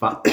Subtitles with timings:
[0.00, 0.20] Fa...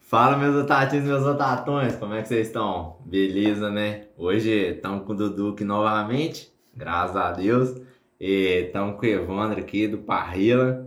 [0.00, 2.98] Fala, meus otatinhos meus otatões, como é que vocês estão?
[3.06, 4.02] Beleza, né?
[4.18, 7.80] Hoje estamos com o Dudu aqui novamente, graças a Deus.
[8.20, 10.86] E estamos com o Evandro aqui do Parrila.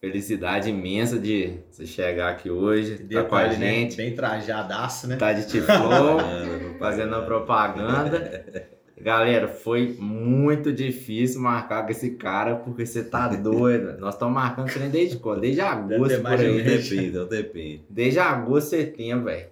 [0.00, 3.54] Felicidade imensa de você chegar aqui hoje, tá com a né?
[3.54, 3.96] gente.
[3.96, 5.14] Bem trajadaço, né?
[5.16, 6.18] Tá de Tiflow,
[6.80, 8.68] fazendo a propaganda.
[8.98, 13.98] Galera, foi muito difícil marcar com esse cara, porque você tá doido.
[14.00, 15.40] Nós estamos marcando trem desde quando?
[15.40, 16.62] Desde agosto, por aí.
[16.62, 17.84] Depende, depende.
[17.90, 19.48] Desde agosto, setembro, velho.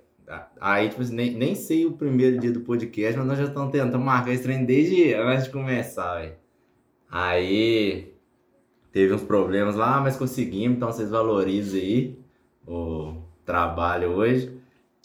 [0.59, 3.71] Aí, tipo, assim, nem, nem sei o primeiro dia do podcast, mas nós já estamos
[3.71, 6.33] tentando marcar esse trem desde antes de começar, velho.
[7.11, 8.15] Aí,
[8.91, 12.19] teve uns problemas lá, mas conseguimos, então vocês valorizem aí
[12.67, 14.54] o trabalho hoje.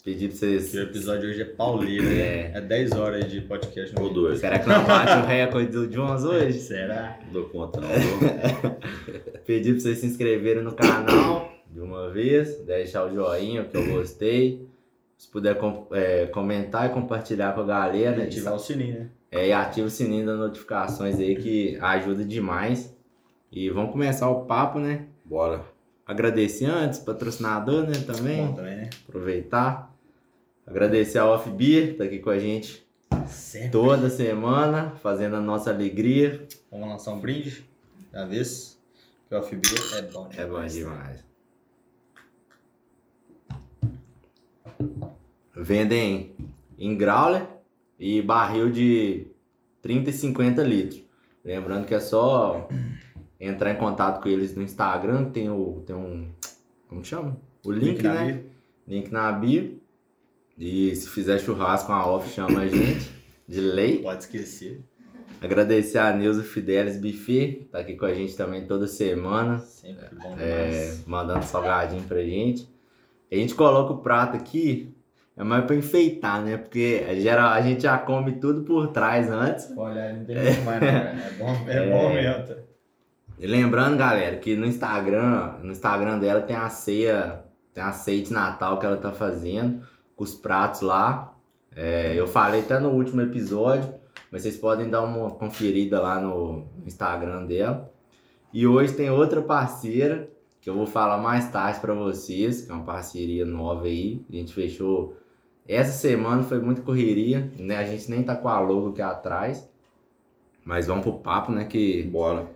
[0.04, 0.70] Pedi pra vocês...
[0.70, 2.20] Que o episódio hoje é pauleiro, né?
[2.20, 2.52] É.
[2.54, 4.40] É 10 horas de podcast Ou dois.
[4.40, 6.58] Será que não bate o recorde do Jones hoje?
[6.60, 7.18] Será?
[7.26, 7.88] Não dou conta, não.
[7.88, 8.76] Dou-
[9.46, 13.86] Pedir pra vocês se inscreverem no canal de uma vez, deixar o joinha que eu
[13.92, 14.66] gostei.
[15.18, 18.20] Se puder com- é, comentar e compartilhar com a galera.
[18.22, 19.06] E ativar o sininho, né?
[19.30, 22.96] É, e ativa o sininho das notificações aí que ajuda demais.
[23.52, 25.04] E vamos começar o papo, né?
[25.24, 25.62] Bora.
[26.06, 27.92] Agradecer antes, patrocinador, né?
[28.06, 28.46] Também.
[28.46, 28.90] Bom também, né?
[29.08, 29.89] Aproveitar.
[30.70, 32.86] Agradecer a Off Beer, tá aqui com a gente
[33.26, 33.70] Sempre.
[33.70, 36.46] toda semana, fazendo a nossa alegria.
[36.70, 37.68] Vamos lançar um brinde
[38.12, 38.80] da vez.
[39.28, 39.62] Que o FB
[39.96, 40.34] é bom, né?
[40.36, 41.24] É bom demais.
[45.56, 46.36] Vendem
[46.78, 47.48] em growler
[47.98, 49.26] e barril de
[49.82, 51.02] 30 e 50 litros.
[51.44, 52.68] Lembrando que é só
[53.40, 56.30] entrar em contato com eles no Instagram, tem, o, tem um.
[56.86, 57.36] Como chama?
[57.64, 58.32] O link, na né?
[58.32, 58.50] bio.
[58.86, 59.79] Link na bio.
[60.60, 63.10] E se fizer churrasco com a off, chama a gente.
[63.48, 64.02] De lei.
[64.02, 64.84] Pode esquecer.
[65.40, 69.58] Agradecer a Neuza Fidelis Buffet, tá aqui com a gente também toda semana.
[69.60, 72.68] Sempre bom É, mandando salgadinho pra gente.
[73.32, 74.94] A gente coloca o prato aqui,
[75.34, 76.58] é mais pra enfeitar, né?
[76.58, 79.72] Porque geral, a gente já come tudo por trás antes.
[79.74, 81.08] Olha, não tem muito mais, não, cara.
[81.08, 82.56] É bom, é bom mesmo.
[83.38, 88.22] E lembrando, galera, que no Instagram, no Instagram dela tem a ceia, tem a ceia
[88.22, 89.82] de Natal que ela tá fazendo,
[90.20, 91.34] com os pratos lá.
[91.74, 93.94] É, eu falei até no último episódio,
[94.30, 97.90] mas vocês podem dar uma conferida lá no Instagram dela.
[98.52, 100.28] E hoje tem outra parceira
[100.60, 104.22] que eu vou falar mais tarde pra vocês, que é uma parceria nova aí.
[104.28, 105.16] A gente fechou
[105.66, 107.78] essa semana, foi muito correria, né?
[107.78, 109.66] A gente nem tá com a logo aqui atrás.
[110.62, 111.64] Mas vamos pro papo, né?
[111.64, 112.46] Que Bora.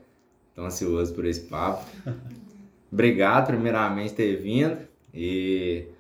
[0.55, 1.83] Tô ansioso por esse papo.
[2.93, 4.77] Obrigado, primeiramente, por ter vindo.
[5.15, 5.94] E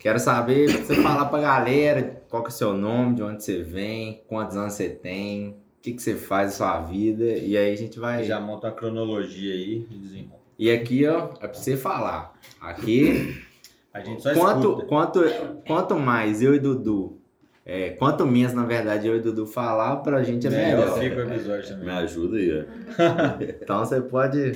[0.00, 3.62] quero saber, você falar pra galera qual que é o seu nome, de onde você
[3.62, 7.24] vem, quantos anos você tem, o que, que você faz na sua vida.
[7.24, 8.24] E aí a gente vai.
[8.24, 10.40] Já monta uma cronologia aí e desenrola.
[10.58, 12.38] E aqui, ó, é pra você falar.
[12.60, 13.42] Aqui,
[13.94, 14.86] A gente só quanto, escuta.
[14.86, 15.20] quanto,
[15.66, 17.18] quanto mais eu e Dudu.
[17.64, 20.98] é, quanto menos, na verdade, eu e Dudu falar, pra gente é Melhor melhor.
[20.98, 21.84] fica o episódio também.
[21.86, 22.50] Me ajuda aí.
[22.60, 22.64] ó.
[23.62, 24.52] Então você pode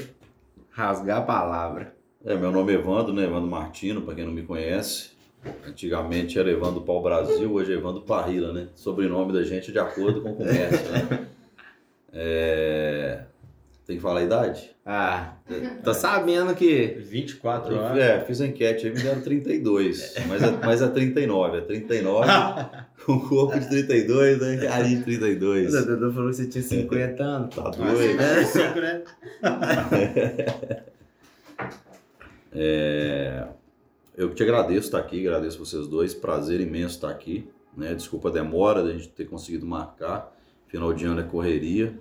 [0.71, 1.95] rasgar a palavra.
[2.25, 3.25] É, meu nome é Evandro, né?
[3.25, 5.14] Evandro Martino, para quem não me conhece.
[5.67, 8.69] Antigamente era Evandro Pau Brasil, hoje é Evandro Parrila, né?
[8.75, 11.27] Sobrenome da gente é de acordo com o comércio, né?
[12.13, 13.25] É...
[13.87, 14.71] Tem que falar a idade?
[14.87, 15.35] Ah,
[15.83, 17.99] tô sabendo que 24 anos.
[17.99, 22.31] É, fiz a enquete aí, me deram 32, mas é, mas é 39, é 39
[23.05, 24.57] com corpo de 32, né?
[24.57, 25.75] Carinha de 32.
[25.75, 27.55] O Dudu falou que você tinha 50 anos.
[27.55, 28.21] Tá doido?
[28.23, 29.03] é cinco, né?
[32.57, 33.49] É,
[34.17, 37.49] eu te agradeço estar aqui, agradeço vocês dois, prazer imenso estar aqui.
[37.77, 37.95] Né?
[37.95, 40.33] Desculpa a demora da gente ter conseguido marcar,
[40.69, 41.99] final de ano é correria,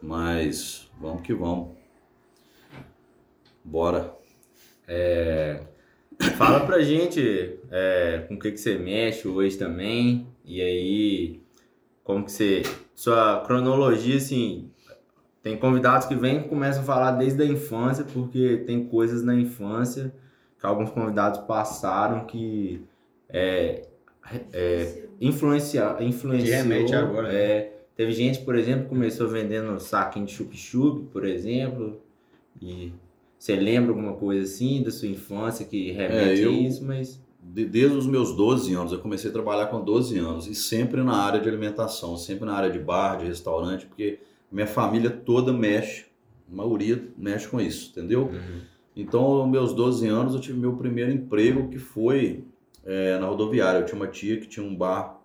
[0.00, 1.76] mas vamos que vamos.
[3.62, 4.16] Bora.
[6.38, 10.26] Fala pra gente é, com o que, que você mexe hoje também.
[10.44, 11.40] E aí,
[12.02, 12.62] como que você.
[12.94, 14.70] Sua cronologia, assim.
[15.42, 19.34] Tem convidados que vêm e começam a falar desde a infância, porque tem coisas na
[19.34, 20.12] infância
[20.58, 22.82] que alguns convidados passaram que
[23.28, 23.86] é,
[24.52, 26.46] é, influencia, influenciou.
[26.46, 27.34] Que remete agora, né?
[27.34, 32.00] é, teve gente, por exemplo, que começou vendendo saquinho de chup-chup, por exemplo.
[32.60, 32.92] E
[33.38, 37.20] você lembra alguma coisa assim da sua infância que remete É, eu- a isso, mas.
[37.48, 41.02] De- Desde os meus 12 anos, eu comecei a trabalhar com 12 anos e sempre
[41.04, 44.18] na área de alimentação, sempre na área de bar, de restaurante, porque
[44.50, 46.06] minha família toda mexe,
[46.50, 48.30] a maioria mexe com isso, entendeu?
[48.96, 52.44] Então, aos meus 12 anos, eu tive meu primeiro emprego que foi
[52.82, 53.80] é, na rodoviária.
[53.80, 55.20] Eu tinha uma tia que tinha um bar,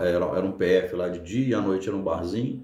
[0.00, 2.62] era, era um PF lá de dia e à noite era um barzinho.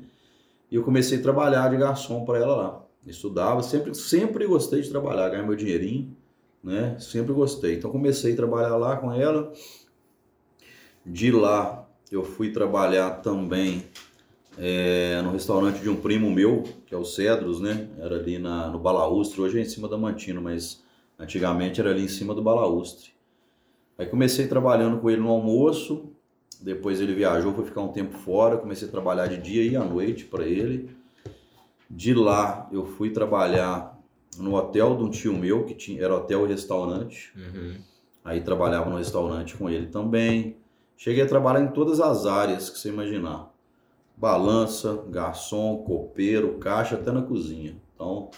[0.70, 2.87] E eu comecei a trabalhar de garçom para ela lá.
[3.05, 6.16] estudava, sempre, sempre gostei de trabalhar, ganhar meu dinheirinho,
[6.62, 6.96] né?
[7.00, 7.75] Sempre gostei.
[7.75, 9.52] Então comecei a trabalhar lá com ela.
[11.05, 13.84] De lá eu fui trabalhar também
[14.59, 17.89] é, no restaurante de um primo meu, que é o Cedros, né?
[17.99, 20.83] Era ali na, no Balaustre, hoje é em cima da Mantino, mas
[21.19, 23.12] antigamente era ali em cima do Balaustre.
[23.99, 26.11] Aí comecei trabalhando com ele no almoço,
[26.61, 29.85] depois ele viajou, foi ficar um tempo fora, comecei a trabalhar de dia e à
[29.85, 30.91] noite para ele.
[31.89, 33.95] De lá eu fui trabalhar
[34.39, 37.33] no hotel de um tio meu, que tinha, era hotel e restaurante.
[37.37, 37.75] Uhum.
[38.25, 40.57] Aí trabalhava no restaurante com ele também.
[40.97, 43.54] Cheguei a trabalhar em todas as áreas que você imaginar.
[44.16, 47.76] Balança, garçom, copeiro, caixa, até na cozinha.
[47.94, 48.31] Então,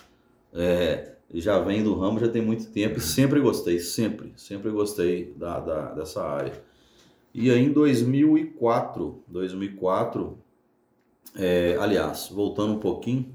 [0.52, 5.34] é, já vem do ramo, já tem muito tempo e sempre gostei, sempre, sempre gostei
[5.34, 6.52] da, da, dessa área.
[7.34, 10.38] E aí em 2004, 2004,
[11.34, 13.34] é, aliás, voltando um pouquinho,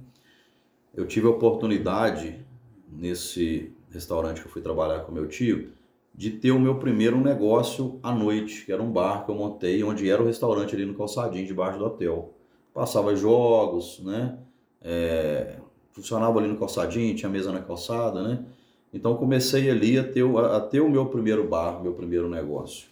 [0.93, 2.43] eu tive a oportunidade
[2.89, 5.71] nesse restaurante que eu fui trabalhar com meu tio,
[6.13, 9.84] de ter o meu primeiro negócio à noite, que era um bar que eu montei,
[9.84, 12.34] onde era o restaurante ali no calçadinho, debaixo do hotel.
[12.74, 14.38] Passava jogos, né?
[14.81, 15.58] É,
[15.92, 18.46] funcionava ali no calçadinho, tinha mesa na calçada, né?
[18.94, 22.88] Então comecei ali a ter, a ter o meu primeiro bar, meu primeiro negócio.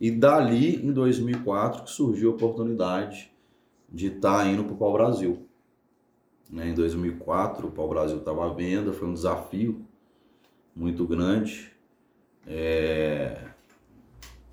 [0.00, 3.30] E dali, em 2004, que surgiu a oportunidade
[3.88, 5.46] de estar tá indo para o Pau Brasil.
[6.50, 6.68] Né?
[6.68, 9.84] Em 2004, o Pau Brasil estava à venda, foi um desafio
[10.74, 11.72] muito grande.
[12.48, 13.36] É...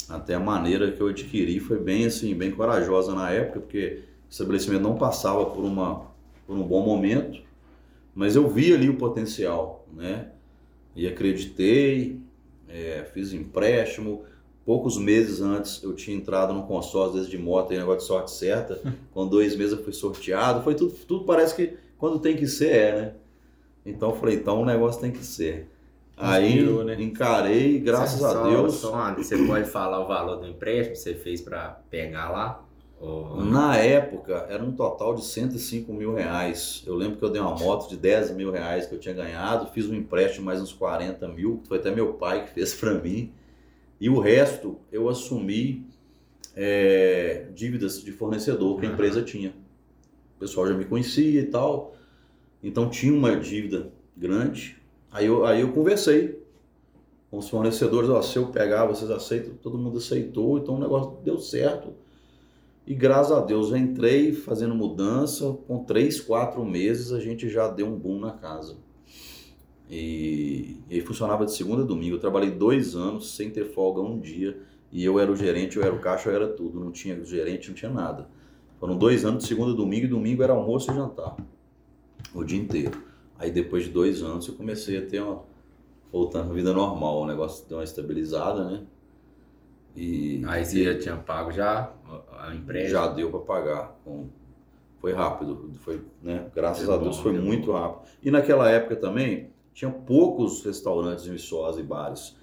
[0.08, 4.32] Até a maneira que eu adquiri foi bem assim, bem corajosa na época, porque o
[4.32, 6.06] estabelecimento não passava por, uma,
[6.46, 7.42] por um bom momento,
[8.14, 10.30] mas eu vi ali o potencial, né?
[10.96, 12.20] E acreditei,
[12.70, 14.24] é, fiz empréstimo.
[14.64, 18.82] Poucos meses antes eu tinha entrado no consórcio de moto, aí, negócio de sorte certa.
[19.12, 20.64] Com dois meses eu fui sorteado.
[20.64, 23.14] Foi tudo, tudo parece que quando tem que ser é, né?
[23.86, 25.70] Então eu falei, então o negócio tem que ser.
[26.18, 26.96] Aí né?
[27.02, 28.76] encarei, graças só, a Deus.
[28.76, 32.66] Só, você pode falar o valor do empréstimo que você fez para pegar lá?
[33.00, 33.44] Ou...
[33.44, 36.84] Na época era um total de 105 mil reais.
[36.88, 39.70] Eu lembro que eu dei uma moto de 10 mil reais que eu tinha ganhado,
[39.72, 42.94] fiz um empréstimo mais uns 40 mil, que foi até meu pai que fez para
[42.94, 43.34] mim.
[44.00, 45.86] E o resto eu assumi
[46.56, 49.54] é, dívidas de fornecedor que a empresa tinha.
[50.38, 51.96] O pessoal já me conhecia e tal,
[52.64, 54.78] então tinha uma dívida grande
[55.16, 56.44] Aí eu, aí eu conversei
[57.32, 59.54] com os fornecedores, ó, se eu pegar, vocês aceitam?
[59.54, 61.94] Todo mundo aceitou, então o negócio deu certo.
[62.86, 67.70] E graças a Deus eu entrei fazendo mudança, com três, quatro meses a gente já
[67.70, 68.76] deu um boom na casa.
[69.90, 72.18] E, e funcionava de segunda a domingo.
[72.18, 74.60] Eu trabalhei dois anos sem ter folga um dia.
[74.92, 76.78] E eu era o gerente, eu era o caixa, eu era tudo.
[76.78, 78.28] Não tinha gerente, não tinha nada.
[78.82, 81.38] Foram dois anos de segunda a domingo e domingo era almoço e jantar.
[82.34, 83.15] O dia inteiro.
[83.38, 85.44] Aí depois de dois anos eu comecei a ter uma.
[86.12, 88.84] voltando à vida normal, o negócio deu uma estabilizada, né?
[89.96, 90.42] E.
[90.46, 91.92] Aí você já tinha pago já
[92.40, 92.90] a empresa?
[92.90, 94.00] Já deu para pagar.
[95.00, 96.50] Foi rápido, foi, né?
[96.56, 97.74] Graças a Deus bom, foi muito bom.
[97.74, 98.10] rápido.
[98.24, 102.36] E naquela época também tinha poucos restaurantes em Viçosa e bares.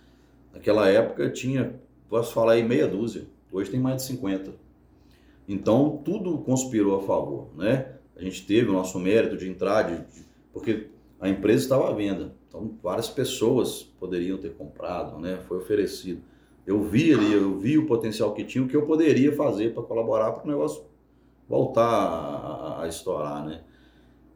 [0.52, 1.74] Naquela época tinha,
[2.08, 3.26] posso falar aí, meia dúzia.
[3.50, 4.52] Hoje tem mais de 50.
[5.48, 7.96] Então tudo conspirou a favor, né?
[8.14, 10.88] A gente teve o nosso mérito de entrar, de, de porque
[11.20, 12.34] a empresa estava à venda.
[12.48, 15.38] Então, várias pessoas poderiam ter comprado, né?
[15.48, 16.20] Foi oferecido.
[16.66, 19.82] Eu vi ali, eu vi o potencial que tinha, o que eu poderia fazer para
[19.82, 20.84] colaborar para o negócio
[21.48, 23.62] voltar a, a, estourar, né?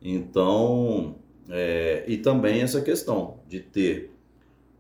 [0.03, 1.17] Então,
[1.49, 4.13] é, e também essa questão de ter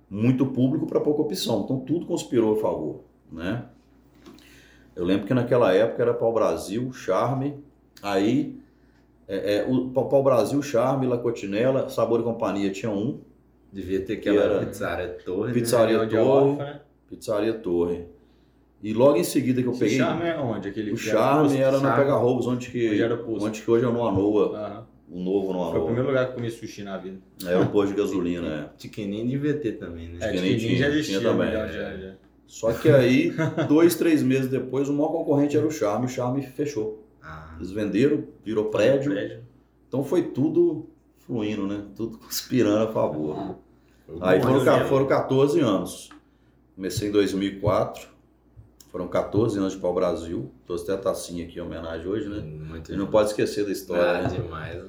[0.09, 1.63] muito público para pouca opção.
[1.65, 3.01] Então, tudo conspirou a favor,
[3.31, 3.67] né?
[4.95, 7.63] Eu lembro que naquela época era para o Brasil, Charme,
[8.03, 8.59] aí
[9.29, 13.21] é, é, o Pau Brasil, Charme, La Cotinella, Sabor e Companhia tinha um.
[13.73, 15.53] Devia ter aquela era Pizzaria Torre.
[15.53, 16.07] Pizzaria né?
[16.07, 16.57] Torre.
[16.57, 16.81] né?
[17.09, 18.07] Pizzaria Torre.
[18.83, 19.97] E logo em seguida que eu Esse peguei.
[19.97, 20.69] O Charme é onde?
[20.69, 23.89] Aquele o Charme era, no Pega Roubos, onde que, onde, era onde que hoje é
[23.89, 24.87] no Anoa.
[25.11, 25.19] Uhum.
[25.19, 25.71] O novo no Anoa.
[25.73, 27.19] Foi o primeiro lugar que eu comi sushi na vida.
[27.45, 28.69] É o posto de gasolina, é.
[28.79, 30.19] Tiquenim devia ter também, né?
[30.21, 31.51] É, Tiquenim já existia tinha também.
[31.51, 32.13] Já, já, já.
[32.47, 33.33] Só que aí,
[33.67, 37.06] dois, três meses depois, o maior concorrente era o Charme, o Charme fechou.
[37.27, 37.55] Ah.
[37.59, 39.13] Eles venderam, virou prédio.
[39.13, 39.43] prédio.
[39.89, 41.85] Então foi tudo fluindo, né?
[41.97, 43.57] Tudo conspirando a favor.
[44.21, 46.11] Aí foram, foram 14 anos.
[46.77, 48.09] Comecei em 2004.
[48.91, 50.51] Foram 14 anos de pau Brasil.
[50.65, 52.41] Trouxe até a tacinha aqui em homenagem hoje, né?
[52.41, 54.05] Muito e não pode esquecer da história.
[54.05, 54.37] Ah, né?
[54.41, 54.85] demais.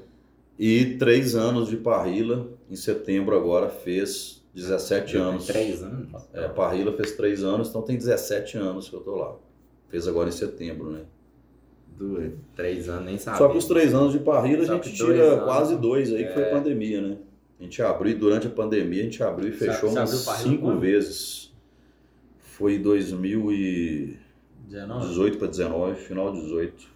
[0.60, 2.48] E três anos de Parrila.
[2.70, 5.46] Em setembro agora fez 17 eu anos.
[5.46, 6.10] Três anos?
[6.34, 9.36] É, Parrila fez três anos, então tem 17 anos que eu tô lá.
[9.90, 11.06] Fez agora em setembro, né?
[11.98, 12.38] Doido.
[12.56, 13.40] Três anos nem sabia.
[13.40, 15.44] Só que os três anos de parrilla a gente dois tira anos.
[15.46, 16.52] quase dois aí, que foi É.
[16.52, 17.18] pandemia, né?
[17.60, 20.24] A gente abriu, e durante a pandemia, a gente abriu e Você- fechou você umas
[20.26, 21.52] parrilla cinco vezes.
[22.38, 24.20] Foi em 2018
[24.68, 25.38] 19?
[25.38, 26.88] para 19, final de 18.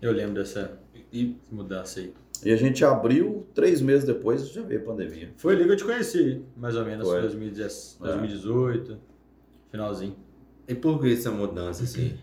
[0.00, 0.78] Eu lembro dessa
[1.12, 2.12] e mudança aí.
[2.44, 5.30] E a gente abriu, três meses depois já veio a pandemia.
[5.36, 7.20] Foi ali que eu te conheci, mais ou menos, Foi.
[7.22, 8.04] 2010, É.
[8.06, 8.98] 2018,
[9.70, 10.16] finalzinho.
[10.66, 12.18] E por que essa mudança, assim?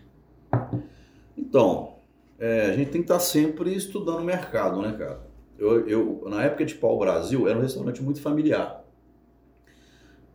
[1.36, 1.96] Então,
[2.38, 5.20] é, a gente tem que estar sempre estudando o mercado, né, cara?
[5.58, 8.84] Eu, eu, na época de Pau Brasil, era um restaurante muito familiar.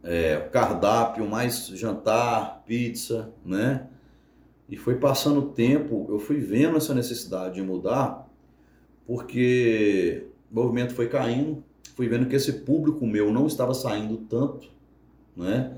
[0.02, 3.88] É, cardápio, mais jantar, pizza, né?
[4.70, 8.30] E foi passando o tempo, eu fui vendo essa necessidade de mudar,
[9.06, 11.64] porque o movimento foi caindo,
[11.96, 14.70] fui vendo que esse público meu não estava saindo tanto,
[15.36, 15.78] né?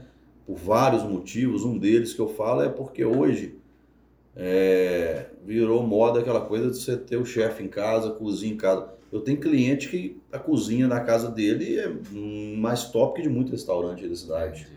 [0.49, 1.63] Por vários motivos.
[1.63, 3.59] Um deles que eu falo é porque hoje
[4.35, 8.89] é, virou moda aquela coisa de você ter o chefe em casa, cozinha em casa.
[9.11, 11.93] Eu tenho cliente que a cozinha da casa dele é
[12.57, 14.67] mais top que de muito restaurante da cidade.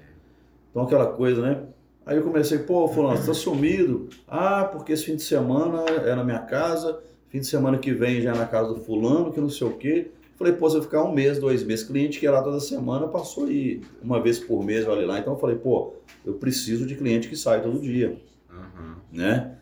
[0.71, 1.62] Então aquela coisa, né?
[2.05, 4.11] Aí eu comecei, pô, fulano, você tá sumido?
[4.29, 7.00] Ah, porque esse fim de semana é na minha casa,
[7.31, 9.73] fim de semana que vem já é na casa do fulano, que não sei o
[9.79, 10.11] quê.
[10.43, 13.07] Falei, pô, se eu ficar um mês, dois meses, cliente que ia lá toda semana,
[13.07, 15.21] passou aí uma vez por mês, olha lá.
[15.21, 15.95] Então eu falei, pô,
[16.27, 18.19] eu preciso de cliente que sai todo dia
[18.51, 18.97] Aham.
[19.13, 19.55] né?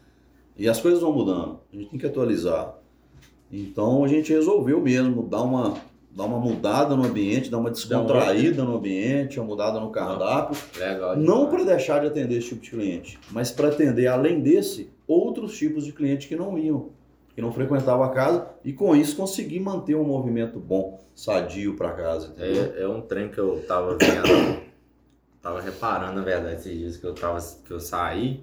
[0.57, 2.79] E as coisas vão mudando, a gente tem que atualizar.
[3.53, 5.75] Então a gente resolveu mesmo dar uma,
[6.11, 11.15] dar uma mudada no ambiente, dar uma descontraída no ambiente, uma mudada no cardápio, Legal.
[11.15, 15.59] não para deixar de atender esse tipo de cliente, mas para atender, além desse, outros
[15.59, 16.89] tipos de clientes que não iam,
[17.35, 21.93] que não frequentavam a casa e com isso conseguir manter um movimento bom, sadio para
[21.93, 22.35] casa.
[22.39, 24.61] É, é um trem que eu tava vendo,
[25.41, 28.43] tava reparando, na verdade, esses dias que eu, tava, que eu saí.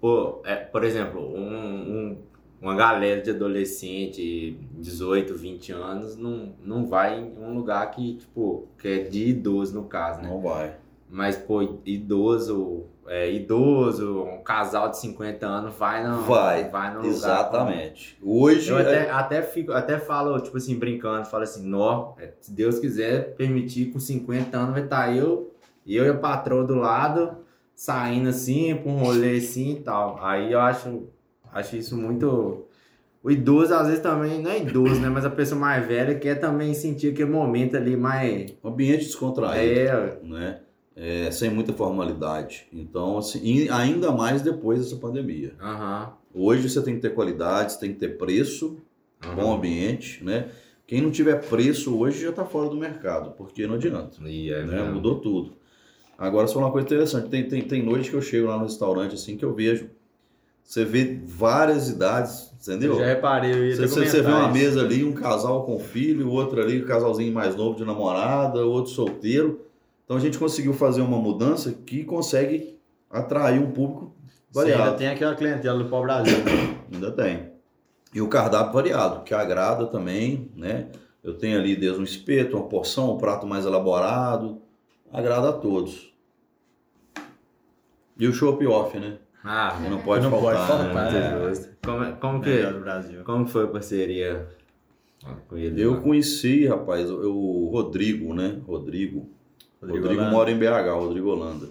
[0.00, 1.50] Pô, é, por exemplo, um,
[2.12, 2.18] um-
[2.60, 8.68] uma galera de adolescente, 18, 20 anos, não, não vai em um lugar que, tipo,
[8.78, 10.28] que é de idoso, no caso, né?
[10.28, 10.76] Não vai.
[11.12, 17.00] Mas, pô, idoso, é, idoso, um casal de 50 anos vai no, Vai, vai no
[17.00, 17.10] lugar.
[17.10, 18.16] Exatamente.
[18.22, 22.32] Hoje Eu é- até, até, fico, até falo, tipo assim, brincando, falo assim, nó, é,
[22.40, 25.52] se Deus quiser permitir, com 50 anos vai estar eu,
[25.84, 27.38] e eu e a patroa do lado,
[27.74, 30.16] saindo assim, pra um rolê assim e tal.
[30.22, 31.08] Aí eu acho,
[31.52, 32.66] acho isso muito.
[33.22, 35.08] O idoso, às vezes, também, não é idoso, né?
[35.08, 38.54] Mas a pessoa mais velha quer também sentir aquele momento ali mais.
[38.62, 39.90] um ambiente descontraído.
[39.90, 40.60] É, né?
[40.96, 42.66] É, sem muita formalidade.
[42.72, 45.54] Então, assim, ainda mais depois dessa pandemia.
[45.60, 46.12] aham.
[46.34, 48.78] Hoje você tem que ter qualidade, você tem que ter preço,
[49.24, 49.34] aham.
[49.34, 50.48] bom ambiente, né?
[50.86, 54.62] Quem não tiver preço hoje já está fora do mercado, porque não adianta, E é
[54.64, 54.78] né?
[54.82, 54.94] mesmo.
[54.94, 55.52] Mudou tudo.
[56.18, 59.14] Agora, só uma coisa interessante, tem, tem, tem noite que eu chego lá no restaurante,
[59.14, 59.88] assim, que eu vejo,
[60.62, 62.92] você vê várias idades, entendeu?
[62.94, 65.78] Eu já reparei, eu ia Você, você- você vê uma mesa ali, um casal com
[65.78, 69.64] filho, outro ali, um casalzinho mais novo de namorada, outro solteiro.
[70.10, 72.76] Então a gente conseguiu fazer uma mudança que consegue
[73.08, 74.12] atrair um público
[74.50, 74.98] Você ainda variado.
[74.98, 76.34] tem aquela clientela do Pau Brasil.
[76.92, 77.52] Ainda tem.
[78.12, 80.88] E o cardápio variado, que agrada também, né?
[81.22, 84.60] Eu tenho ali desde um espeto, uma porção, um prato mais elaborado.
[85.12, 86.12] Agrada a todos.
[88.18, 89.16] E o chopp off, né?
[89.44, 91.12] Ah, não pode Não pode faltar, faltar.
[91.12, 91.38] né?
[91.38, 91.68] muito justo.
[91.84, 92.48] Como, como que.
[92.50, 93.22] Melhor do Brasil.
[93.22, 94.48] Como foi a parceria
[95.46, 95.80] com ele?
[95.80, 96.00] Eu lá?
[96.00, 98.60] conheci, rapaz, o- o Rodrigo, né?
[98.66, 99.38] Rodrigo.
[99.80, 100.30] Rodrigo, Holanda.
[100.30, 101.68] mora em BH, Rodrigo Holanda.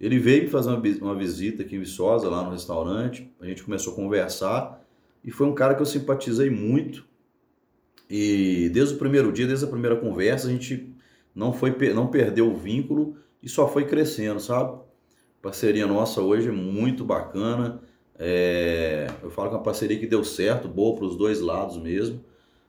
[0.00, 3.30] Ele veio me fazer uma, vi- uma visita aqui em Viçosa, lá no restaurante.
[3.40, 4.82] A gente começou a conversar
[5.24, 7.04] e foi um cara que eu simpatizei muito.
[8.08, 10.92] E desde o primeiro dia, desde a primeira conversa, a gente
[11.34, 14.80] não foi não perdeu o vínculo e só foi crescendo, sabe?
[15.40, 17.80] Parceria nossa hoje é muito bacana.
[18.18, 21.78] É, eu falo que é uma parceria que deu certo, boa para os dois lados
[21.78, 22.22] mesmo.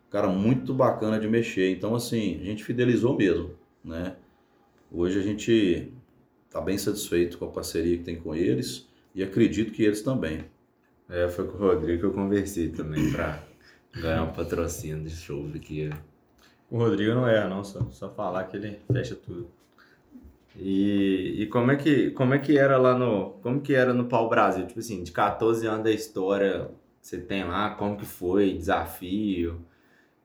[0.10, 1.72] Cara muito bacana de mexer.
[1.72, 3.51] Então, assim, a gente fidelizou mesmo,
[3.84, 4.16] né?
[4.94, 5.94] Hoje a gente
[6.50, 10.44] tá bem satisfeito com a parceria que tem com eles e acredito que eles também.
[11.10, 13.42] É, foi com o Rodrigo que eu conversei também pra
[13.96, 15.90] ganhar um patrocínio de show aqui.
[16.70, 17.64] O Rodrigo não erra, não.
[17.64, 19.48] Só, só falar que ele fecha tudo.
[20.58, 24.06] E, e como é que como é que era lá no como que era no
[24.06, 24.68] Pau Brasil?
[24.68, 26.70] Tipo assim, de 14 anos da história
[27.02, 29.62] que você tem lá, como que foi, desafio,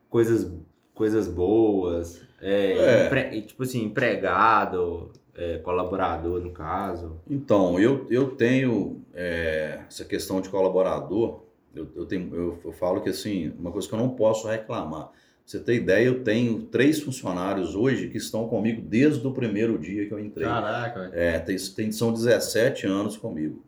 [0.09, 0.51] coisas
[0.97, 3.05] coisas boas, é, É.
[3.05, 7.21] empre- e, tipo assim, empregado, é, colaborador no caso.
[7.29, 11.43] Então, eu, eu tenho é, essa questão de colaborador,
[11.75, 15.11] eu, eu, tenho, eu, eu falo que assim, uma coisa que eu não posso reclamar.
[15.45, 20.05] você ter ideia, eu tenho três funcionários hoje que estão comigo desde o primeiro dia
[20.07, 20.47] que eu entrei.
[20.47, 21.11] Caraca.
[21.13, 23.63] É, tem, tem, são 17 anos comigo.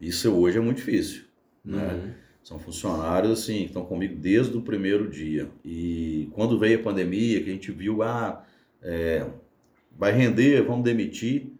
[0.00, 1.24] Isso hoje é muito difícil.
[1.64, 2.14] Né?
[2.42, 5.50] São funcionários assim, que estão comigo desde o primeiro dia.
[5.64, 8.44] E quando veio a pandemia, que a gente viu, ah,
[8.82, 9.26] é,
[9.96, 11.52] vai render, vamos demitir,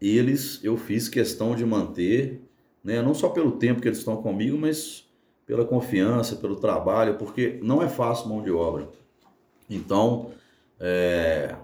[0.00, 2.40] eles eu fiz questão de manter,
[2.82, 5.04] né, não só pelo tempo que eles estão comigo, mas
[5.46, 8.88] pela confiança, pelo trabalho, porque não é fácil mão de obra.
[9.68, 10.30] Então,
[10.78, 11.54] é,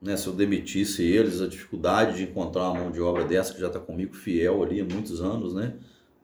[0.00, 3.60] né, se eu demitisse eles, a dificuldade de encontrar uma mão de obra dessa que
[3.60, 5.74] já está comigo fiel ali há muitos anos, né?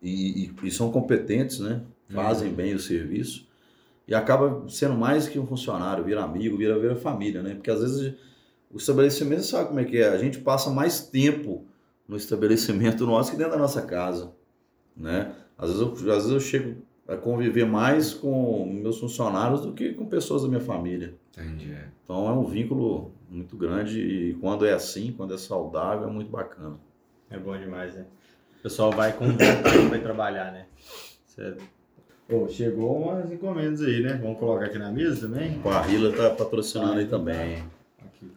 [0.03, 1.83] E, e, e são competentes, né?
[2.09, 3.49] Fazem bem o serviço
[4.11, 7.55] e acaba sendo mais que um funcionário, vira amigo, vira, vira família, né?
[7.55, 8.15] Porque às vezes
[8.69, 11.65] o estabelecimento sabe como é que é, a gente passa mais tempo
[12.09, 14.33] no estabelecimento nosso que dentro da nossa casa,
[14.97, 15.33] né?
[15.57, 19.93] Às vezes eu, às vezes eu chego a conviver mais com meus funcionários do que
[19.95, 21.15] com pessoas da minha família.
[21.33, 21.73] Entendi.
[22.03, 26.31] Então é um vínculo muito grande e quando é assim, quando é saudável, é muito
[26.31, 26.77] bacana.
[27.31, 28.07] É bom demais, né?
[28.61, 30.67] O pessoal vai com vontade vai trabalhar, né?
[31.27, 31.63] Certo.
[32.29, 34.21] Pô, chegou umas encomendas aí, né?
[34.23, 35.57] Vamos colocar aqui na mesa também?
[35.57, 37.65] O Barrila tá patrocinando aí também.
[38.05, 38.31] Aqui.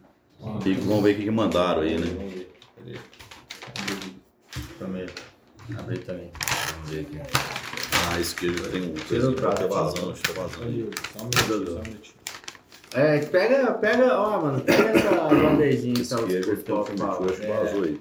[0.70, 2.06] E vamos ver o que que mandaram aí, né?
[2.06, 2.50] Vamos ver.
[2.74, 2.98] Cadê?
[4.78, 5.06] Também.
[5.78, 6.32] Abrir também.
[6.74, 7.20] Vamos ver aqui.
[8.10, 10.90] Ah, esse queijo tem um Tira o prato, tá o vazando, tá vazando.
[11.12, 12.14] Só um minutinho.
[12.94, 16.18] É, pega, pega, ó, mano, pega essa bandejinha que Esse tá
[16.84, 17.24] filme falam.
[17.26, 18.00] acho que vazou aí.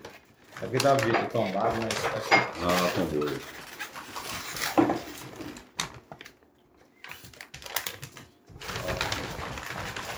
[0.62, 1.94] É porque tá vindo tombado, mas
[2.30, 2.52] tá.
[2.62, 3.40] Ah, tombou aí.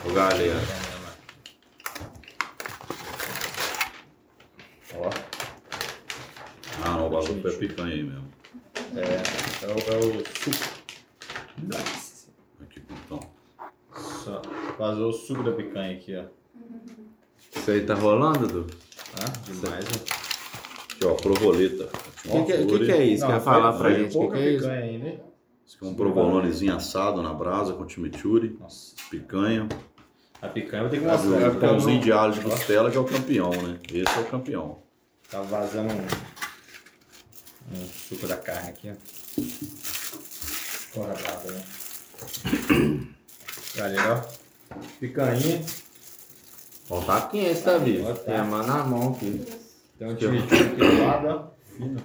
[0.06, 0.60] Ô, galera.
[4.96, 5.10] Ó,
[6.84, 8.28] Ah, não, o bagulho picanha aí mesmo.
[8.96, 10.76] é, é, o, é o suco.
[12.62, 13.20] Aqui, então.
[14.24, 14.42] Só
[14.78, 16.26] vazou o suco da picanha aqui, ó.
[17.58, 18.78] Isso aí tá rolando, Dudu?
[19.16, 20.25] Ah, demais, né?
[20.96, 21.90] Aqui, ó, provoleta.
[22.26, 23.26] O que, que, que, que é isso?
[23.28, 24.60] Quer falar pra foi gente o que, que é isso?
[24.64, 25.20] picanha ainda, hein?
[25.68, 29.68] Esse aqui é um provolonezinho assado na brasa com chimichurri, Nossa, picanha.
[30.42, 31.30] a picanha eu vou ter que E mostrar.
[31.30, 33.80] o porque eu pãozinho não- de alho de costela que é o campeão, né?
[33.92, 34.78] Esse é o campeão.
[35.30, 36.06] Tá vazando um,
[37.82, 38.96] um suco da carne aqui, ó.
[40.94, 41.64] Fora brava, né?
[43.76, 44.24] Galera,
[44.72, 44.76] ó.
[45.00, 45.62] Picanha.
[46.90, 47.72] Ó, tá quente, tá?
[47.78, 48.20] Ó, tá.
[48.24, 49.44] Tem a mão na mão aqui.
[49.98, 51.76] Tem um do lado, ó.
[51.78, 52.02] Fino.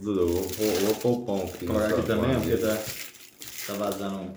[0.00, 1.66] Dudu, vou, vou, vou pôr o pão aqui.
[1.66, 2.84] Vou colocar aqui também, ó, porque tá,
[3.66, 4.34] tá vazando um.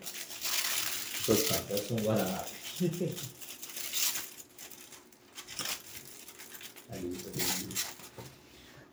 [1.25, 1.97] Tostão, parece um
[7.23, 7.59] tá bem.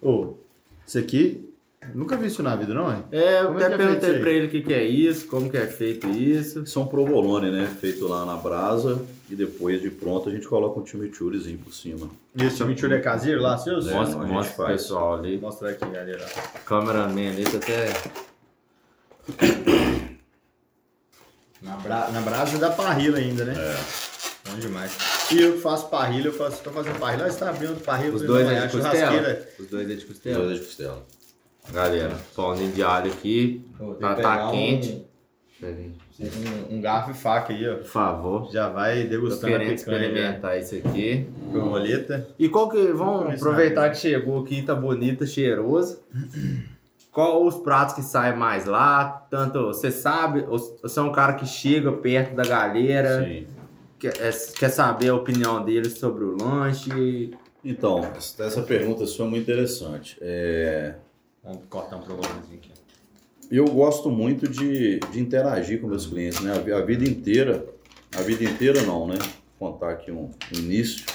[0.03, 0.35] Ô,
[0.87, 1.55] isso aqui,
[1.95, 3.03] nunca vi isso na vida, não, hein?
[3.13, 5.51] É, eu Como é até é perguntei pra ele o que, que é isso, como
[5.51, 6.63] que é feito isso.
[6.63, 7.67] Isso é um provolone, né?
[7.81, 12.09] Feito lá na brasa e depois de pronto a gente coloca um chimichurrizinho por cima.
[12.35, 13.87] E esse chimichurri é caseiro lá, seus?
[13.89, 15.37] É, Mostra, não, mostra pro pessoal ali.
[15.37, 16.25] Vou mostrar aqui, galera.
[16.65, 17.93] Cameraman ali, tá até.
[21.63, 22.11] Na, bra...
[22.13, 23.55] na brasa da parrilha ainda, né?
[23.57, 24.07] É.
[24.51, 24.97] Bom demais.
[25.33, 27.29] E eu faço parrilha, eu faço, tô fazendo parrilha.
[27.29, 28.95] Você tá abrindo parrilha, Os dois é "Ah, de costela?
[28.95, 29.49] churrasqueira.
[29.59, 30.55] Os dois é de Dois costela.
[30.55, 31.07] de costela.
[31.73, 33.65] Galera, pãozinho de alho aqui.
[33.79, 35.07] Ter Tá, tá um- quente.
[35.61, 35.93] Peraí,
[36.71, 37.77] Um, um garfo e faca aí, ó.
[37.77, 38.51] Por favor.
[38.51, 39.69] Já vai Tô degustando a picanha.
[39.69, 39.75] né?
[39.75, 41.27] experimentar isso aqui.
[41.53, 42.27] Borboleta.
[42.39, 42.79] E qual que.
[42.93, 46.01] Vamos aproveitar que chegou aqui, tá bonito, cheiroso.
[47.13, 49.27] Qual os pratos que saem mais lá?
[49.31, 50.43] Tanto, você sabe,
[50.83, 53.47] você é um cara que chega perto da galera, Sim.
[53.99, 57.33] quer, é, quer saber a opinião deles sobre o lanche.
[57.65, 60.19] Então, essa essa pergunta sua é muito interessante.
[60.21, 60.97] É,
[61.47, 62.73] Vamos cortar um probleminha aqui.
[63.49, 66.53] Eu gosto muito de, de interagir com meus clientes, né?
[66.53, 67.65] A, a vida inteira,
[68.17, 69.17] a vida inteira não, né?
[69.59, 71.07] Vou contar aqui um, um início.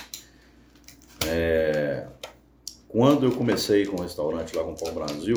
[1.27, 2.07] É,
[2.87, 5.35] quando eu comecei com o restaurante lá com o Pão Brasil,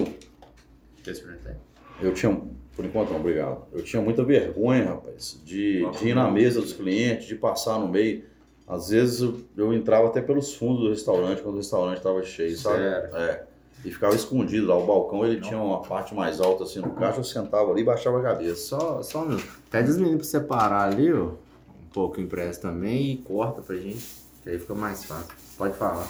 [2.01, 2.41] eu tinha,
[2.77, 3.67] por enquanto não, obrigado.
[3.73, 7.89] Eu tinha muita vergonha, rapaz, de, de ir na mesa dos clientes, de passar no
[7.89, 8.25] meio.
[8.67, 12.57] Às vezes eu, eu entrava até pelos fundos do restaurante, quando o restaurante estava cheio,
[12.57, 12.79] sabe?
[12.79, 13.17] Sério?
[13.17, 13.54] É.
[13.85, 14.77] E ficava escondido lá.
[14.79, 17.85] O balcão ele tinha uma parte mais alta assim no caixa, eu sentava ali e
[17.85, 18.57] baixava a cabeça.
[18.57, 19.47] Só, só um minuto.
[19.71, 21.25] Pede os meninos pra separar ali, ó.
[21.27, 24.05] Um pouco impresso também e corta pra gente.
[24.43, 25.35] Que aí fica mais fácil.
[25.57, 26.09] Pode falar.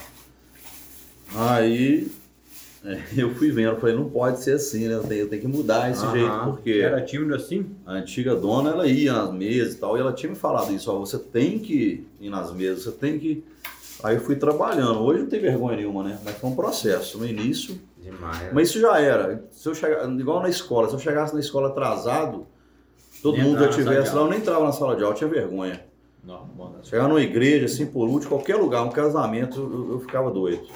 [1.34, 2.10] Aí
[2.84, 4.94] é, eu fui vendo, falei, não pode ser assim, né?
[4.94, 6.12] Eu tenho, eu tenho que mudar esse Aham.
[6.12, 7.66] jeito, porque Era tímido assim?
[7.87, 10.92] a antiga dona, ela ia nas mesas e tal, e ela tinha me falado isso,
[10.92, 13.42] ó, você tem que ir nas mesas, você tem que...
[14.05, 16.19] Aí eu fui trabalhando, hoje não tem vergonha nenhuma, né?
[16.25, 17.81] Mas foi um processo, no início...
[17.99, 18.53] Demais.
[18.53, 21.69] Mas isso já era, se eu chegar, igual na escola, se eu chegasse na escola
[21.69, 22.47] atrasado,
[23.23, 25.83] todo Nem mundo já tivesse lá, eu nem entrava na sala de aula, tinha vergonha.
[26.23, 26.85] Não, bom, não.
[26.85, 30.67] Chegar numa igreja, assim, por último, qualquer lugar, um casamento, eu, eu ficava doido.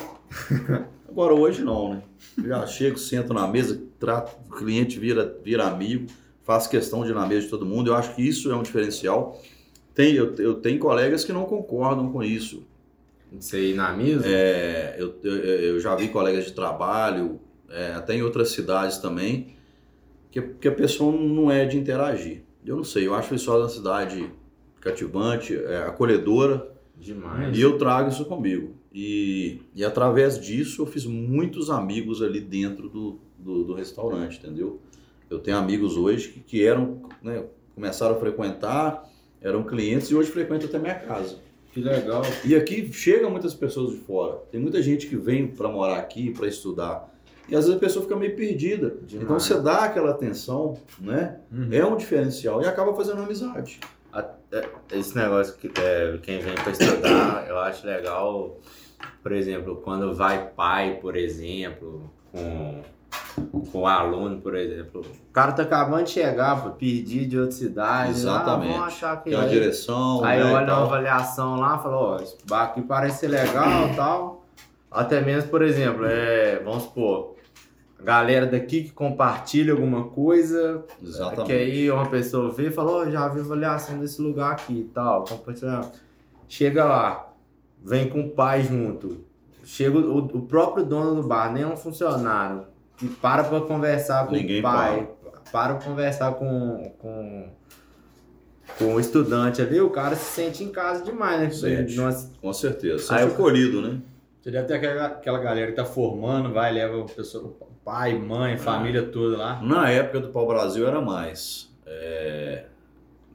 [1.07, 2.03] Agora hoje não, né?
[2.47, 6.07] Já chego, sento na mesa, trato, o cliente vira, vira amigo,
[6.45, 7.91] faço questão de ir na mesa de todo mundo.
[7.91, 9.38] Eu acho que isso é um diferencial.
[9.95, 12.62] Tem, eu, eu tenho colegas que não concordam com isso.
[13.33, 14.27] Você ir na mesa?
[14.27, 19.55] É, eu, eu, eu já vi colegas de trabalho, é, até em outras cidades também,
[20.31, 22.43] que, que a pessoa não é de interagir.
[22.64, 24.31] Eu não sei, eu acho isso uma cidade
[24.81, 27.57] cativante, é, acolhedora, Demais.
[27.57, 28.75] e eu trago isso comigo.
[28.93, 34.81] E, e através disso eu fiz muitos amigos ali dentro do, do, do restaurante, entendeu?
[35.31, 39.09] Eu tenho amigos hoje que, que eram, né, começaram a frequentar,
[39.41, 41.38] eram clientes e hoje frequentam até minha casa.
[41.72, 42.22] Que legal.
[42.44, 44.37] E aqui chegam muitas pessoas de fora.
[44.50, 47.12] Tem muita gente que vem para morar aqui, para estudar.
[47.48, 48.96] E às vezes a pessoa fica meio perdida.
[49.02, 49.24] Demais.
[49.24, 51.40] Então você dá aquela atenção, né?
[51.50, 51.68] Uhum.
[51.72, 53.81] É um diferencial e acaba fazendo amizade.
[54.90, 58.59] Esse negócio que é, quem vem para estudar, eu acho legal,
[59.22, 62.83] por exemplo, quando vai pai, por exemplo, com
[63.70, 65.01] com aluno, por exemplo.
[65.01, 68.11] O cara tá acabando de chegar, pô, perdi de outra cidade.
[68.11, 68.70] Exatamente.
[68.70, 70.24] Ah, vamos achar que Tem uma aí, direção.
[70.24, 73.94] aí né, olha a avaliação lá, falou, ó, esse bar aqui parece ser legal e
[73.96, 74.44] tal.
[74.90, 77.35] Até mesmo, por exemplo, é, vamos supor,
[77.98, 81.46] a galera daqui que compartilha alguma coisa, Exatamente.
[81.46, 84.85] que aí uma pessoa vê e fala, ó, já vi avaliação desse lugar aqui e
[84.85, 85.81] tal, compartilha.
[86.48, 87.33] Chega lá,
[87.85, 89.24] vem com o pai junto.
[89.64, 92.64] Chega o, o próprio dono do bar, nem é um funcionário,
[92.98, 95.08] que para pra conversar com Ninguém o pai,
[95.52, 97.48] para pra conversar com, com,
[98.78, 101.50] com o estudante ali, o cara se sente em casa demais, né?
[101.50, 101.96] Sente.
[101.96, 102.96] Nós- Com certeza.
[103.14, 104.00] Aí Sente eu- acolhido, né?
[104.40, 108.56] Você deve ter aquela, aquela galera que tá formando, vai, leva o pessoal, pai, mãe,
[108.56, 109.61] família toda lá.
[109.62, 111.68] Na época do Pau Brasil era mais.
[111.87, 112.64] É...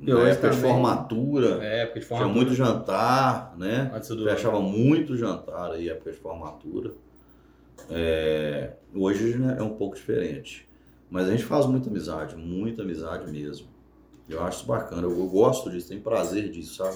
[0.02, 2.36] E Na época de formatura, É, época de tinha formatura.
[2.36, 3.92] muito jantar, né?
[4.26, 6.92] Fechava muito jantar aí, época de formatura.
[7.90, 10.68] É, Hoje né, é um pouco diferente.
[11.10, 13.68] Mas a gente faz muita amizade, muita amizade mesmo.
[14.30, 16.96] Eu acho isso bacana, eu, eu gosto disso, tenho prazer disso, sabe?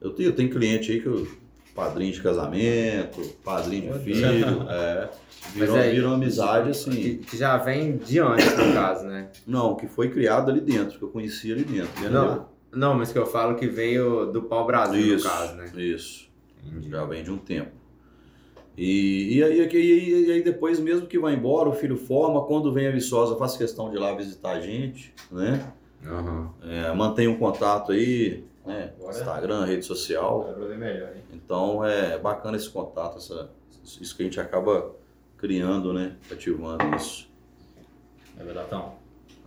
[0.00, 1.26] Eu tenho, eu tenho cliente aí que eu,
[1.74, 5.08] padrinho de casamento, padrinho de filho, é,
[5.52, 6.90] virou, Mas aí- virou amizade assim.
[6.90, 9.28] que, que já vem de antes, no caso, né?
[9.46, 11.90] Não, que foi criado ali dentro, que eu conheci ali dentro.
[11.98, 12.10] entendeu?
[12.12, 15.70] Não, não, mas que eu falo que veio do pau Brasil, Isso, no caso, né?
[15.76, 16.28] isso.
[16.64, 16.88] Entendi.
[16.90, 17.70] Já vem de um tempo.
[18.80, 22.44] E, e, aí, e, aí- e aí depois, mesmo que vai embora, o filho forma,
[22.44, 25.72] quando vem a Viçosa, faz questão de ir lá visitar a gente, né?
[26.06, 26.50] Aham.
[26.62, 28.92] É, mantém um contato aí, né?
[28.96, 30.54] Agora- Instagram, rede social.
[30.56, 31.22] Ver melhor, hein?
[31.34, 33.50] Então é bacana esse contato, essa,
[34.00, 34.92] isso que a gente acaba
[35.36, 36.14] criando, né?
[36.30, 37.28] Ativando isso.
[38.38, 38.92] É verdade, então.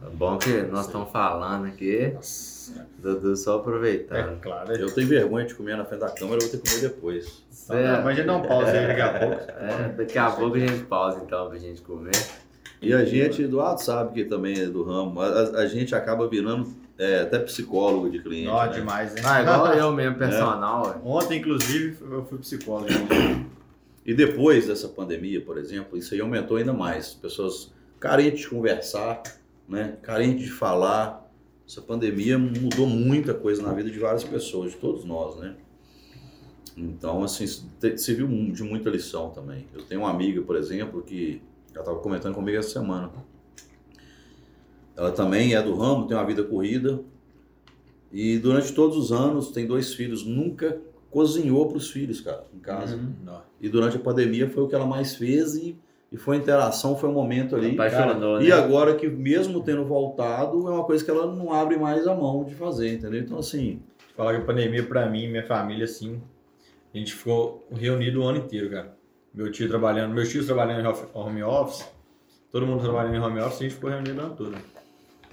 [0.06, 2.61] É bom que nós estamos falando aqui, Nossa.
[2.98, 4.40] Dudu só É aproveitando.
[4.42, 4.72] claro.
[4.72, 4.82] É.
[4.82, 7.44] Eu tenho vergonha de comer na frente da câmera, eu vou ter que comer depois.
[7.68, 9.52] Tá, mas a gente dá um pause aí daqui a pouco.
[9.60, 12.12] É, daqui a pouco a gente pausa então pra gente comer.
[12.82, 15.28] E a gente, Eduardo sabe que também é do ramo, a,
[15.60, 18.48] a- gente acaba virando é, até psicólogo de cliente.
[18.48, 18.72] Ó, né?
[18.74, 19.24] demais, hein?
[19.26, 20.88] Ah, igual eu mesmo, personal.
[20.88, 20.96] ué.
[21.04, 22.90] Ontem, inclusive, eu fui psicólogo.
[24.06, 27.14] E depois dessa pandemia, por exemplo, isso aí aumentou ainda mais.
[27.14, 29.22] Pessoas carentes de conversar,
[29.70, 29.94] né?
[30.02, 31.21] carentes de falar.
[31.68, 35.56] Essa pandemia mudou muita coisa na vida de várias pessoas, de todos nós, né?
[36.76, 37.46] Então, assim,
[37.98, 39.68] serviu de muita lição também.
[39.74, 41.42] Eu tenho uma amiga, por exemplo, que
[41.74, 43.12] já estava comentando comigo essa semana.
[44.96, 47.04] Ela também é do ramo, tem uma vida corrida.
[48.12, 52.60] E durante todos os anos tem dois filhos, nunca cozinhou para os filhos, cara, em
[52.60, 52.96] casa.
[52.96, 53.40] Uhum.
[53.60, 55.78] E durante a pandemia foi o que ela mais fez e,
[56.12, 57.72] e foi a interação, foi um momento ali.
[57.74, 58.46] Apaixonou, né?
[58.46, 62.14] E agora que mesmo tendo voltado, é uma coisa que ela não abre mais a
[62.14, 63.22] mão de fazer, entendeu?
[63.22, 63.82] Então assim,
[64.16, 66.22] Falar que a pandemia, pra mim e minha família, assim,
[66.94, 68.94] a gente ficou reunido o ano inteiro, cara.
[69.34, 71.90] Meu tio trabalhando, meus tios trabalhando em home office,
[72.52, 74.56] todo mundo trabalhando em home office, a gente ficou reunido o ano todo.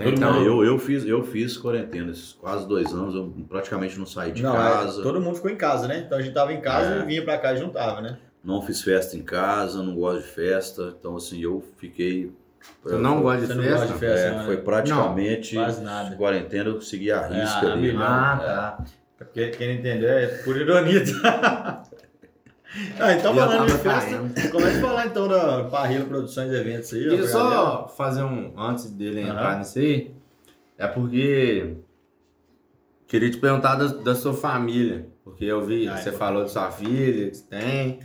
[0.01, 4.31] Então, eu, eu fiz eu fiz quarentena esses quase dois anos, eu praticamente não saí
[4.31, 6.05] de Não, casa, é, todo mundo ficou em casa, né?
[6.07, 7.03] Então a gente tava em casa É.
[7.03, 8.17] e vinha pra cá e juntava, né?
[8.45, 12.33] Não fiz festa em casa, não gosto de festa, então assim, eu fiquei.
[12.83, 13.79] você não gosta de não festa?
[13.79, 14.45] gosta de festa, É, né?
[14.45, 16.17] foi praticamente quase nada.
[16.17, 17.81] quarentena, eu segui a É, risca a ali.
[17.83, 18.03] milhão.
[18.03, 18.47] Ah, É.
[18.47, 18.85] tá.
[19.19, 21.03] Porque quem não entendeu é por ironia.
[23.01, 26.93] ah, então eu falando de festa, começa a falar então da Parrila Produções e Eventos
[26.93, 27.01] aí.
[27.09, 28.53] Queria só fazer um.
[28.57, 30.13] Antes dele entrar nisso aí,
[30.77, 31.77] é porque.
[33.07, 35.07] Queria te perguntar da, da sua família.
[35.25, 36.13] Porque eu vi, Ah, você é.
[36.13, 38.01] falou de sua filha, que você tem.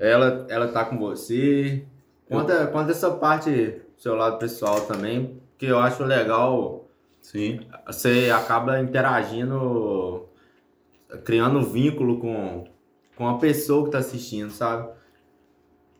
[0.00, 1.84] Ela, ela tá com você.
[2.28, 6.88] Conta, conta essa parte do seu lado pessoal também, que eu acho legal
[7.20, 7.60] Sim.
[7.86, 10.26] você acaba interagindo,
[11.24, 12.64] criando um vínculo com,
[13.14, 14.88] com a pessoa que tá assistindo, sabe?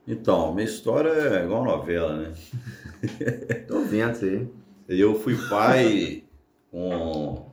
[0.09, 2.33] Então, minha história é igual novela, né?
[3.69, 4.49] Tô vendo isso aí.
[4.89, 6.25] Eu fui pai
[6.71, 7.53] com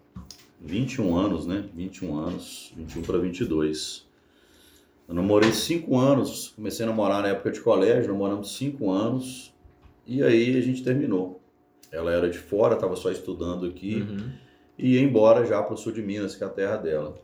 [0.62, 1.66] 21 anos, né?
[1.76, 4.07] 21 anos, 21 para 22.
[5.08, 9.54] Eu namorei 5 anos, comecei a namorar na época de colégio, namoramos 5 anos,
[10.06, 11.42] e aí a gente terminou.
[11.92, 14.30] Ela era de fora, estava só estudando aqui, Uhum.
[14.78, 17.16] e ia embora já para o sul de Minas, que é a terra dela.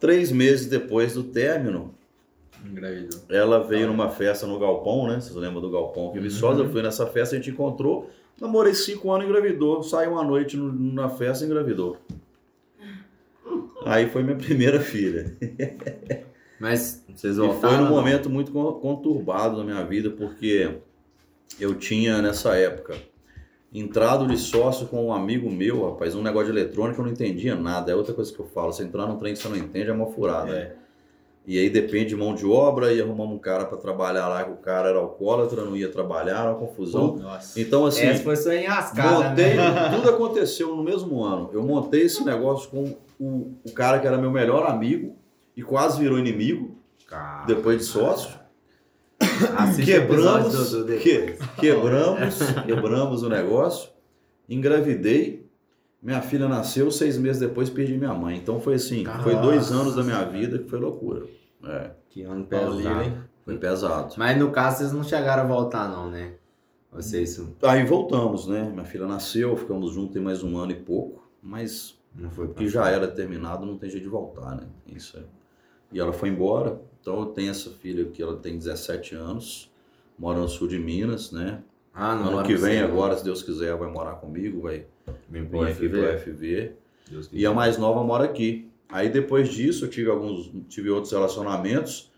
[0.00, 1.94] Três meses depois do término,
[2.64, 3.20] Engravidou.
[3.28, 5.20] ela veio numa festa no Galpão, né?
[5.20, 6.62] Vocês lembram do Galpão aqui em Viçosa?
[6.62, 9.82] Eu fui nessa festa, a gente encontrou, namorei cinco anos e engravidou.
[9.82, 11.98] Saiu uma noite no- na festa e engravidou.
[13.84, 15.36] Aí foi minha primeira filha.
[16.60, 17.60] Mas vocês E voltaram?
[17.60, 17.90] foi num não?
[17.96, 20.76] momento muito con- conturbado na minha vida, porque
[21.60, 22.94] eu tinha nessa época
[23.72, 27.54] entrado de sócio com um amigo meu, rapaz, um negócio de eletrônica, eu não entendia
[27.54, 27.92] nada.
[27.92, 29.92] É outra coisa que eu falo, você entrar num trem que você não entende é
[29.92, 30.50] uma furada.
[30.56, 30.74] É.
[31.46, 34.50] E aí depende de mão de obra, e arrumamos um cara para trabalhar lá, que
[34.50, 37.16] o cara era alcoólatra, não ia trabalhar, era uma confusão.
[37.16, 37.60] Nossa.
[37.60, 39.90] Então, assim, Essa foi enrascada, montei, né?
[39.94, 41.50] tudo aconteceu no mesmo ano.
[41.52, 45.14] Eu montei esse negócio com o, o cara que era meu melhor amigo
[45.56, 48.30] e quase virou inimigo, Cara, depois de sócio.
[49.56, 53.90] assiste o Quebramos, do- do- que- quebramos, quebramos o negócio,
[54.48, 55.46] engravidei,
[56.02, 58.36] minha filha nasceu, seis meses depois perdi minha mãe.
[58.36, 61.26] Então foi assim, foi dois anos da minha vida que foi loucura.
[61.64, 63.02] É, Que ano pesado.
[63.02, 63.18] hein?
[63.44, 64.14] foi pesado.
[64.16, 66.34] Mas no caso vocês não chegaram a voltar não, né?
[66.92, 68.68] Vocês Aí voltamos, né?
[68.72, 72.68] Minha filha nasceu, ficamos juntos tem mais um ano e pouco, mas não foi que
[72.68, 74.66] já era terminado, não tem jeito de voltar, né?
[74.86, 75.22] Isso é.
[75.92, 79.70] E ela foi embora, então eu tenho essa filha que ela tem 17 anos,
[80.18, 81.62] mora no sul de Minas, né?
[81.94, 82.38] Ah, não.
[82.38, 84.84] ano que vem agora, se Deus quiser, vai morar comigo, vai
[85.30, 85.88] vir pro aqui FV.
[85.88, 86.72] pro FV.
[87.32, 88.68] E a mais nova mora aqui.
[88.88, 92.12] Aí depois disso eu tive alguns, tive outros relacionamentos.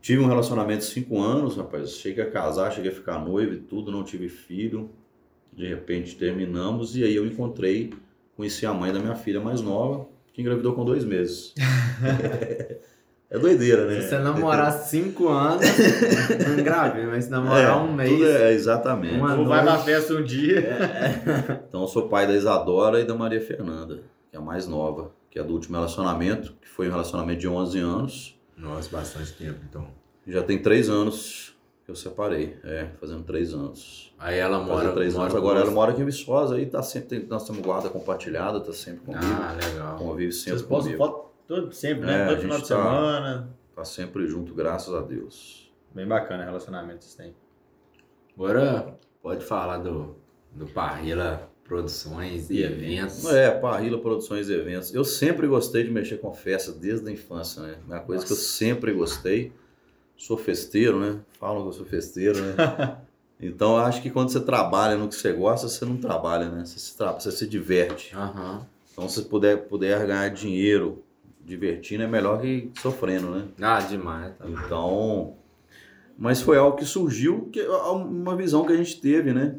[0.00, 1.92] Tive um relacionamento de cinco anos, rapaz.
[1.92, 4.90] Cheguei a casar, cheguei a ficar noivo e tudo, não tive filho.
[5.52, 7.92] De repente terminamos e aí eu encontrei,
[8.36, 10.06] conheci a mãe da minha filha mais nova,
[10.38, 11.52] que engravidou com dois meses.
[13.28, 14.00] é doideira, né?
[14.00, 15.66] Se você namorar cinco anos,
[16.46, 18.08] não grave, mas se namorar É, um mês.
[18.10, 19.16] tudo é, exatamente.
[19.16, 20.78] Uma Ou vai na festa um dia.
[21.68, 23.96] Então eu sou pai da Isadora e da Maria Fernanda,
[24.30, 27.48] que é a mais nova, que é do último relacionamento, que foi um relacionamento de
[27.48, 28.40] 11 anos.
[28.56, 29.88] Nossa, bastante tempo, então.
[30.24, 31.52] Já tem três anos
[31.84, 34.07] que eu separei, é, fazendo três anos.
[34.18, 34.92] Aí ela mora.
[34.92, 37.88] três mora anos, agora ela mora aqui em Viçosa e tá sempre, nós temos guarda
[37.88, 39.96] compartilhada, tá sempre comigo, Ah, legal.
[39.96, 42.20] convive sempre Vocês postam foto todo, sempre, né?
[42.20, 43.48] É, a todo final de tá- semana.
[43.76, 45.72] Tá sempre junto, graças a Deus.
[45.94, 47.34] Bem bacana o relacionamento que vocês têm.
[48.34, 50.16] Agora pode falar do,
[50.52, 53.24] do Parrila Produções e Eventos.
[53.26, 54.92] É, Parrila Produções e Eventos.
[54.94, 57.76] Eu sempre gostei de mexer com festa desde a infância, né?
[57.80, 58.48] É uma coisa que eu Nossa.
[58.48, 59.52] sempre gostei.
[60.16, 61.20] Sou festeiro, né?
[61.38, 62.54] Falam que eu sou festeiro, né?
[63.40, 66.64] Então, eu acho que quando você trabalha no que você gosta, você não trabalha, né?
[66.64, 67.12] Você se, tra...
[67.12, 68.14] você se diverte.
[68.14, 68.66] Aham.
[68.92, 71.04] Então, se puder, puder ganhar dinheiro
[71.44, 73.44] divertindo, é melhor que sofrendo, né?
[73.60, 74.34] Ah, demais.
[74.36, 74.44] Tá.
[74.48, 75.34] Então,
[76.18, 79.54] mas foi algo que surgiu, que uma visão que a gente teve, né?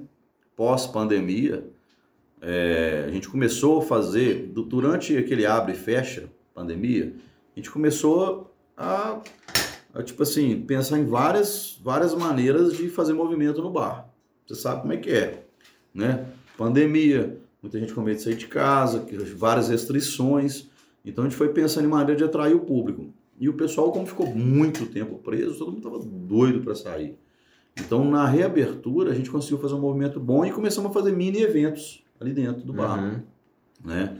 [0.58, 1.66] Pós-pandemia,
[2.42, 7.14] é, a gente começou a fazer, du- durante aquele abre e fecha, pandemia,
[7.56, 9.20] a gente começou a,
[10.04, 14.10] tipo assim, pensar em várias, várias maneiras de fazer movimento no bar.
[14.46, 15.44] Você sabe como é que é,
[15.94, 16.26] né?
[16.58, 20.68] Pandemia, muita gente com medo de sair de casa, várias restrições.
[21.04, 23.08] Então a gente foi pensando em maneira de atrair o público.
[23.40, 27.18] E o pessoal, como ficou muito tempo preso, todo mundo estava doido para sair.
[27.80, 31.42] Então, na reabertura, a gente conseguiu fazer um movimento bom e começamos a fazer mini
[31.42, 33.22] eventos ali dentro do bar, Uhum.
[33.86, 34.18] né?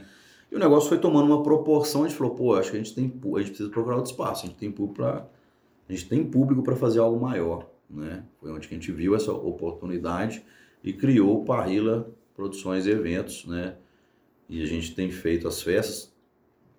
[0.50, 2.94] E o negócio foi tomando uma proporção, a gente falou, pô, acho que a gente
[2.94, 5.26] tem, a gente precisa procurar outro espaço, a gente tem público para
[5.90, 8.22] a gente tem público para fazer algo maior, né?
[8.40, 10.44] Foi onde que a gente viu essa oportunidade
[10.84, 13.74] e criou o Parrila Produções e Eventos, né?
[14.48, 16.12] E a gente tem feito as festas,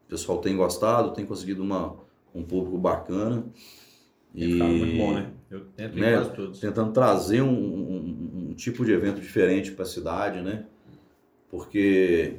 [0.05, 1.95] o pessoal tem gostado, tem conseguido uma,
[2.33, 3.45] um público bacana.
[4.33, 5.29] Tem ficado muito bom, né?
[5.49, 6.59] Eu tento né, quase todos.
[6.59, 10.65] tentando trazer um, um- um tipo de evento diferente para a cidade, né?
[11.49, 12.35] Porque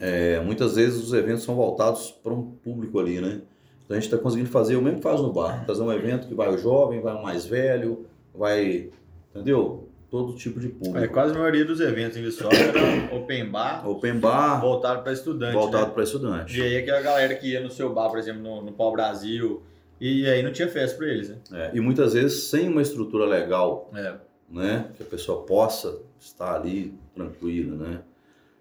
[0.00, 3.42] é, muitas vezes os eventos são voltados para um público ali, né?
[3.88, 6.28] Então a gente está conseguindo fazer o mesmo que faz no bar, fazer um evento
[6.28, 8.90] que vai o jovem, vai o mais velho, vai,
[9.34, 9.88] entendeu?
[10.10, 10.98] Todo tipo de público.
[10.98, 15.12] É, quase a maioria dos eventos em Viçosa era open bar, Open bar, voltado para
[15.12, 15.54] estudante.
[15.54, 15.92] voltado né?
[15.94, 16.58] para estudante.
[16.58, 19.62] E aí aquela galera que ia no seu bar, por exemplo, no, no Pau Brasil,
[19.98, 21.36] e aí não tinha festa para eles, né?
[21.52, 24.14] É, e muitas vezes sem uma estrutura legal É.
[24.50, 24.90] né?
[24.98, 28.00] Que a pessoa possa estar ali tranquila, né?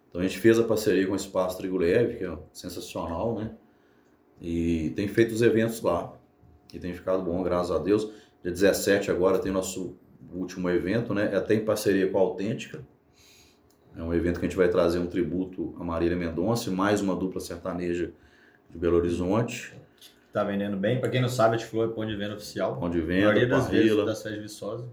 [0.09, 3.51] Então a gente fez a parceria com o Espaço Trigo Leve, que é sensacional, né?
[4.41, 6.13] E tem feito os eventos lá.
[6.73, 8.12] E tem ficado bom, graças a Deus.
[8.43, 9.97] Dia 17 agora tem nosso
[10.34, 11.30] último evento, né?
[11.34, 12.86] É até em parceria com a Autêntica.
[13.95, 17.15] É um evento que a gente vai trazer um tributo a Marília Mendonça, mais uma
[17.15, 18.12] dupla sertaneja
[18.69, 19.73] de Belo Horizonte.
[20.32, 21.00] Tá vendendo bem.
[21.00, 22.78] Pra quem não sabe, a Tiflô é ponto de venda oficial.
[22.78, 24.06] Ponto de A maioria venda, das vezes Parrila.
[24.06, 24.88] das de Viçosa.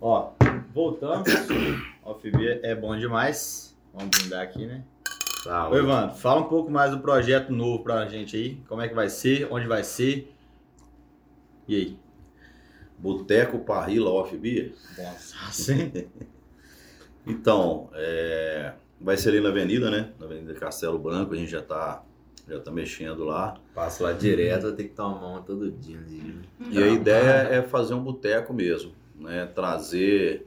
[0.00, 0.32] Ó,
[0.74, 1.28] voltamos.
[2.02, 3.76] Alfibia é bom demais.
[3.92, 4.82] Vamos brindar aqui, né?
[5.44, 8.56] Tá, Ô, Evandro, fala um pouco mais do projeto novo pra gente aí.
[8.66, 10.32] Como é que vai ser, onde vai ser.
[11.68, 11.98] E aí?
[12.98, 14.72] Boteco Parrila Off Beer.
[14.96, 15.92] Nossa, assim?
[17.26, 20.10] Então, é, vai ser ali na avenida, né?
[20.18, 22.04] Na Avenida Castelo Branco, a gente já tá,
[22.46, 23.56] já tá mexendo lá.
[23.74, 25.96] Passo lá direto, ter que tomar uma todo dia.
[25.96, 26.42] né?
[26.70, 29.46] E a ideia é fazer um boteco mesmo, né?
[29.46, 30.46] Trazer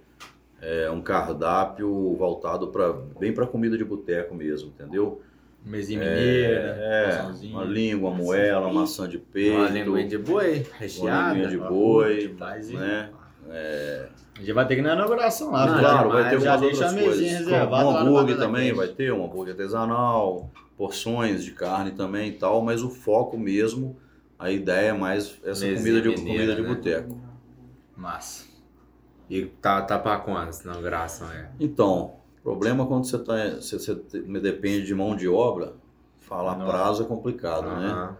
[0.62, 5.22] é, um cardápio voltado para bem para comida de boteco mesmo, entendeu?
[5.66, 10.66] Mesinha mineira, É, uma língua, uma moela, uma maçã de peito, Uma linguinha de boi,
[10.80, 11.34] recheada.
[11.34, 12.36] linguinha de boi,
[12.74, 13.10] né?
[13.50, 15.66] É, A gente vai ter que ir na inauguração lá.
[15.66, 17.32] Não, claro, vai ter já deixa outras a mesinha coisas.
[17.40, 22.62] reservada Um hambúrguer também vai ter, um hambúrguer artesanal, porções de carne também e tal,
[22.62, 23.98] mas o foco mesmo,
[24.40, 26.68] a ideia é mais essa Mesinha comida de, mineira, comida de né?
[26.70, 27.18] boteco.
[27.96, 28.46] Massa.
[29.30, 31.50] E tá, tá pra quando essa inauguração é?
[31.60, 33.96] Então, o problema quando você, tá, você, você
[34.42, 35.74] depende de mão de obra,
[36.20, 36.72] falar Nossa.
[36.72, 38.16] prazo é complicado, né?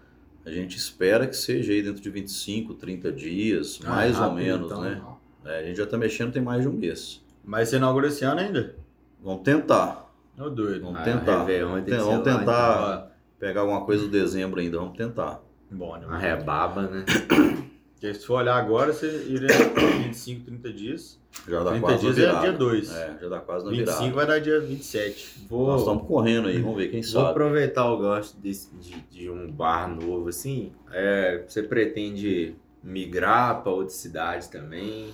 [0.46, 4.36] A gente espera que seja aí dentro de 25, 30 dias, Ah, mais ou rápido,
[4.38, 4.82] menos, então.
[4.82, 5.02] né?
[5.46, 7.24] É, a gente já tá mexendo tem mais de um mês.
[7.44, 8.76] Mas você inaugura esse ano ainda?
[9.24, 10.82] Vamos tentar, Ô doido.
[10.84, 11.40] vamos Ah, tentar.
[11.40, 12.38] Réveillon tem vamos lá, então.
[12.40, 15.42] tentar pegar alguma coisa do dezembro ainda, vamos tentar.
[15.72, 16.06] Bom, né?
[16.06, 17.04] Uma rebaba, né?
[18.00, 19.48] Porque se for olhar agora, você iria
[20.04, 21.20] 25, 30 dias.
[21.48, 22.92] Já dá 30 quase dias é dia 2.
[22.96, 24.16] É, já dá quase na 25 virada.
[24.16, 25.46] vai dar dia 27.
[25.50, 27.30] Vou, Nós estamos correndo aí, vamos ver quem vou sabe.
[27.32, 30.72] aproveitar o gosto desse- de, de um bar novo, assim.
[30.92, 35.10] É, você pretende migrar pra outras cidades também?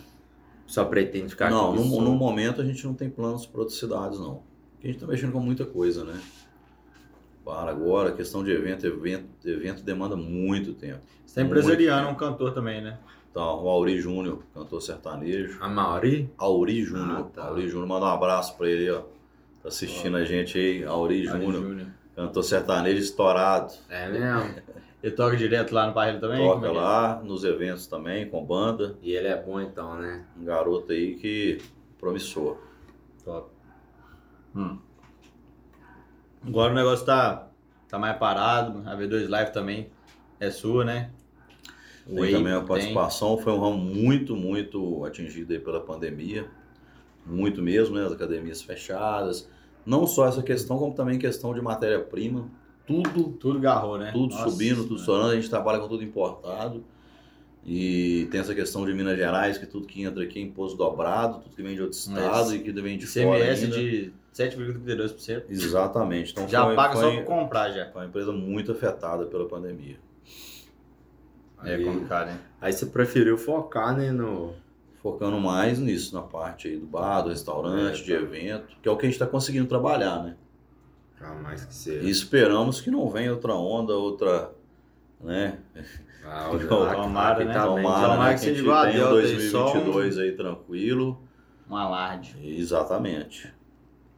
[0.68, 1.84] Só pretende ficar Não, aqui?
[1.84, 2.02] no, só?
[2.02, 4.42] no momento a gente não tem planos para outras cidades, não.
[4.74, 6.20] Porque a gente está mexendo com muita coisa, né?
[7.44, 11.02] Para agora, questão de evento, evento, evento demanda muito tempo.
[11.26, 12.98] Você tá empresariando um cantor também, né?
[13.30, 15.58] Então, o Auri Júnior, cantor sertanejo.
[15.60, 16.32] A Mauri?
[16.38, 17.20] Auri Júnior.
[17.20, 17.48] Ah, tá.
[17.48, 19.02] Auri Júnior, manda um abraço para ele, ó.
[19.62, 21.88] Tá assistindo a gente aí, Auri Júnior, Júnior.
[22.16, 23.74] cantor sertanejo estourado.
[23.90, 24.56] É mesmo?
[25.02, 26.38] Ele toca direto lá no Parreiro também?
[26.38, 26.74] Toca é é?
[26.74, 28.96] lá nos eventos também, com banda.
[29.02, 30.26] E ele é bom então, né?
[30.40, 31.58] Um garoto aí que
[32.00, 32.58] promissor.
[33.26, 33.50] Top.
[34.56, 34.78] Hum.
[36.46, 37.48] Agora o negócio tá,
[37.88, 38.82] tá mais parado.
[38.88, 39.90] A V2 Live também
[40.40, 41.10] é sua, né?
[42.06, 42.68] Tem Whey também a tem.
[42.68, 46.48] participação, foi um ramo muito, muito atingido aí pela pandemia.
[47.26, 48.06] Muito mesmo, né?
[48.06, 49.48] As academias fechadas.
[49.86, 52.50] Não só essa questão, como também questão de matéria-prima.
[52.86, 54.12] Tudo, Tudo garrou, né?
[54.12, 55.00] tudo Nossa, subindo, tudo né?
[55.00, 55.30] estourando.
[55.32, 56.84] A gente trabalha com tudo importado.
[57.66, 61.40] E tem essa questão de Minas Gerais, que tudo que entra aqui é imposto dobrado,
[61.40, 63.78] tudo que vem de outro estado Mas e que vem de fora ICMS ainda.
[63.78, 65.44] de 7,32%.
[65.50, 66.32] Exatamente.
[66.32, 67.90] Então Já foi, paga só foi, por comprar já.
[67.92, 69.98] foi uma empresa muito afetada pela pandemia.
[71.64, 72.38] É Aí- complicado, hein?
[72.60, 74.54] Aí você preferiu focar, né, no...
[75.02, 78.92] focando mais nisso, na parte aí do bar, do restaurante, É, de evento, que é
[78.92, 80.36] o que a gente está conseguindo trabalhar, né?
[81.22, 82.02] Ah, mais que você...
[82.02, 84.52] E esperamos que não venha outra onda, outra,
[85.22, 85.60] né?
[86.26, 87.54] Ah, Tomara, né?
[87.54, 88.38] Tá bem, Tomara, tomara né?
[88.38, 91.22] que a gente tenha um Delta aí, só um- 2022 aí tranquilo.
[91.70, 92.36] Um alarde.
[92.60, 93.54] Exatamente.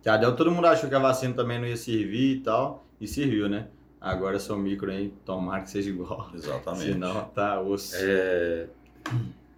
[0.05, 2.85] Que a todo mundo achou que a vacina também não ia servir e tal.
[3.01, 3.69] E serviu, né?
[3.99, 6.29] Agora seu micro aí, tomara que seja igual.
[6.35, 6.93] Exatamente.
[6.93, 7.95] Senão tá osso.
[7.97, 8.67] É,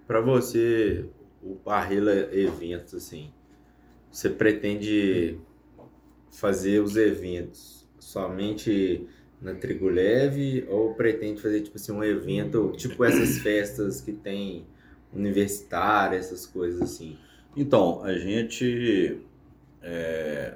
[0.07, 1.03] para você,
[1.43, 3.29] o Barrila Eventos, assim,
[4.09, 5.37] você pretende
[6.31, 9.05] fazer os eventos somente
[9.41, 14.65] na Trigo Leve ou pretende fazer, tipo assim, um evento, tipo essas festas que tem
[15.13, 17.17] universitária, essas coisas assim?
[17.53, 19.19] Então, a gente
[19.81, 20.55] é,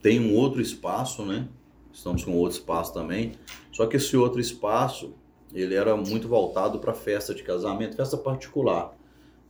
[0.00, 1.48] tem um outro espaço, né?
[1.92, 3.32] Estamos com outro espaço também.
[3.70, 5.14] Só que esse outro espaço,
[5.52, 8.96] ele era muito voltado para festa de casamento, festa particular.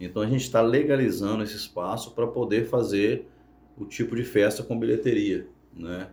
[0.01, 3.29] Então a gente está legalizando esse espaço para poder fazer
[3.79, 6.09] o tipo de festa com bilheteria, né?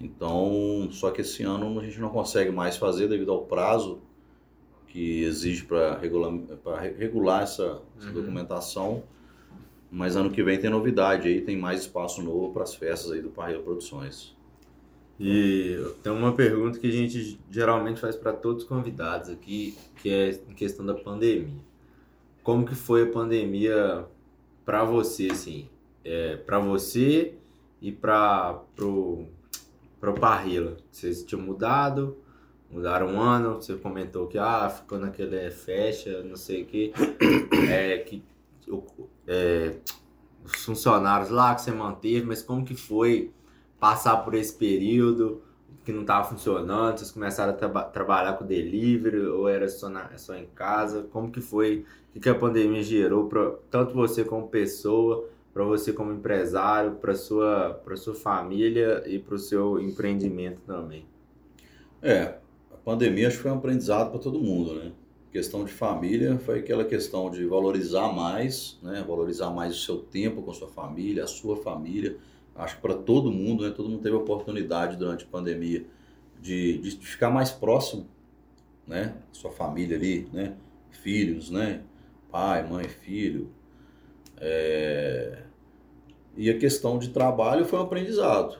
[0.00, 4.00] Então, só que esse ano a gente não consegue mais fazer devido ao prazo
[4.88, 6.32] que exige para regular,
[6.98, 8.12] regular essa, essa Uhum.
[8.14, 9.02] documentação.
[9.94, 13.22] Mas ano que vem tem novidade aí, tem mais espaço novo para as festas aí
[13.22, 14.34] do Parreira Produções.
[15.20, 20.10] E tem uma pergunta que a gente geralmente faz para todos os convidados aqui, que
[20.10, 21.62] é em questão da pandemia.
[22.42, 24.04] Como que foi a pandemia
[24.64, 25.68] para você, assim?
[26.04, 27.34] É, para você
[27.80, 29.28] ir para pro,
[30.00, 30.76] pro Parrilla.
[30.90, 32.18] Vocês tinham mudado,
[32.68, 36.92] mudaram um ano, você comentou que ah, ficou naquele fecha, não sei o que.
[37.70, 38.22] É, que
[39.26, 39.76] é,
[40.44, 43.32] os funcionários lá que você manteve, mas como que foi
[43.80, 45.42] passar por esse período
[45.84, 46.98] que não estava funcionando?
[46.98, 51.06] Vocês começaram a tra trabalhar com delivery ou era só, na, só em casa?
[51.12, 51.84] Como que foi?
[52.14, 57.14] O que a pandemia gerou para tanto você como pessoa, para você como empresário, para
[57.14, 61.06] sua para sua família e para o seu empreendimento também?
[62.02, 62.38] É,
[62.72, 64.92] a pandemia acho que foi um aprendizado para todo mundo, né?
[65.34, 69.04] Questão de família foi aquela questão de valorizar mais, né?
[69.04, 72.16] Valorizar mais o seu tempo com sua família, a sua família.
[72.54, 73.74] Acho que para todo mundo, né?
[73.74, 75.84] Todo mundo teve a oportunidade durante a pandemia
[76.40, 78.06] de, de ficar mais próximo,
[78.86, 79.16] né?
[79.32, 80.54] Sua família ali, né?
[80.90, 81.82] Filhos, né?
[82.30, 83.50] Pai, mãe, filho.
[84.36, 85.42] É...
[86.36, 88.56] E a questão de trabalho foi um aprendizado.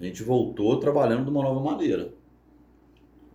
[0.00, 2.14] A gente voltou trabalhando de uma nova maneira.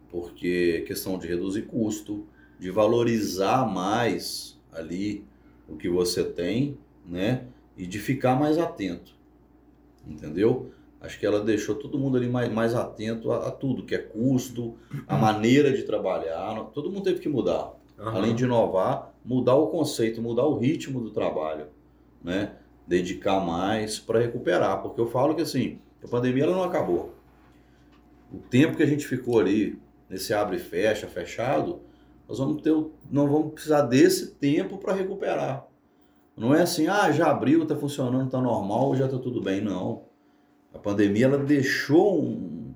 [0.09, 2.25] Porque questão de reduzir custo,
[2.59, 5.25] de valorizar mais ali
[5.67, 7.45] o que você tem, né?
[7.77, 9.13] E de ficar mais atento,
[10.05, 10.71] entendeu?
[10.99, 13.99] Acho que ela deixou todo mundo ali mais, mais atento a, a tudo, que é
[13.99, 14.75] custo,
[15.07, 16.55] a maneira de trabalhar.
[16.73, 17.73] Todo mundo teve que mudar.
[17.99, 18.07] Uhum.
[18.09, 21.67] Além de inovar, mudar o conceito, mudar o ritmo do trabalho,
[22.23, 22.53] né?
[22.87, 24.81] Dedicar mais para recuperar.
[24.81, 27.13] Porque eu falo que assim, a pandemia ela não acabou.
[28.33, 29.79] O tempo que a gente ficou ali,
[30.09, 31.81] nesse abre e fecha, fechado,
[32.28, 32.73] nós vamos ter,
[33.09, 35.65] não vamos precisar desse tempo para recuperar.
[36.36, 39.61] Não é assim, ah, já abriu, está funcionando, está normal, já está tudo bem.
[39.61, 40.03] Não.
[40.73, 42.75] A pandemia ela deixou um,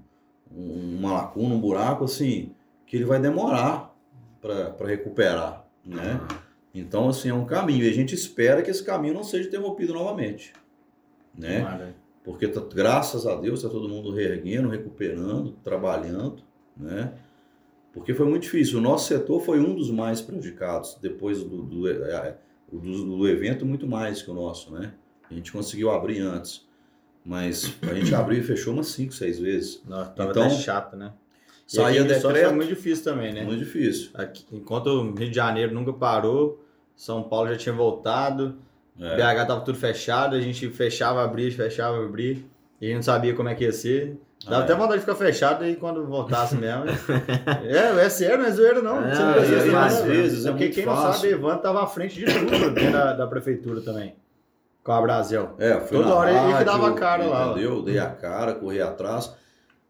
[0.50, 2.56] uma lacuna, um buraco assim,
[2.88, 3.96] que ele vai demorar
[4.42, 6.20] para recuperar, né?
[6.74, 7.84] Então, assim, é um caminho.
[7.84, 10.54] E a gente espera que esse caminho não seja interrompido novamente,
[11.38, 11.94] né?
[12.24, 16.42] Porque, tá, graças a Deus, está todo mundo reerguendo, recuperando, trabalhando,
[16.76, 17.14] né?
[17.94, 18.80] Porque foi muito difícil.
[18.80, 22.38] O nosso setor foi um dos mais prejudicados, depois do, do, é,
[22.72, 24.94] do, do evento, muito mais que o nosso, né?
[25.30, 26.68] A gente conseguiu abrir antes.
[27.24, 29.84] Mas a gente abriu e fechou umas 5, 6 vezes.
[29.88, 31.14] Nossa, tava então, chato, né?
[31.68, 32.48] Saía decreto.
[32.48, 33.44] Foi muito difícil também, né?
[33.44, 34.10] Muito difícil.
[34.14, 36.64] Aqui, enquanto o Rio de Janeiro nunca parou,
[36.96, 38.58] São Paulo já tinha voltado,
[39.00, 39.16] é.
[39.16, 42.38] BH tava tudo fechado, a gente fechava, abria, fechava, abria,
[42.80, 44.18] e a gente não sabia como é que ia ser.
[44.48, 44.76] Dá ah, até é.
[44.76, 46.86] vontade de ficar fechado aí quando voltasse mesmo.
[47.64, 48.98] é, é sério, não é zoeiro não.
[48.98, 51.04] É, não é, é, às vezes é Porque quem fácil.
[51.04, 54.16] não sabe, Ivan tava à frente de tudo dentro da, da prefeitura também.
[54.84, 55.50] Com a Brasil.
[55.60, 57.40] É, foi Toda hora rádio, ele que dava a cara entendeu?
[57.40, 57.52] lá.
[57.52, 57.82] Entendeu?
[57.84, 59.36] Dei a cara, corri atrás.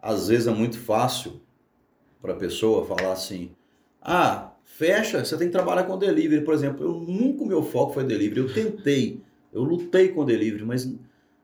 [0.02, 1.42] Às vezes é muito fácil
[2.22, 3.56] para a pessoa falar assim:
[4.02, 6.44] ah, fecha, você tem que trabalhar com delivery.
[6.44, 8.42] Por exemplo, eu nunca o meu foco foi delivery.
[8.42, 9.22] Eu tentei,
[9.54, 10.94] eu lutei com delivery, mas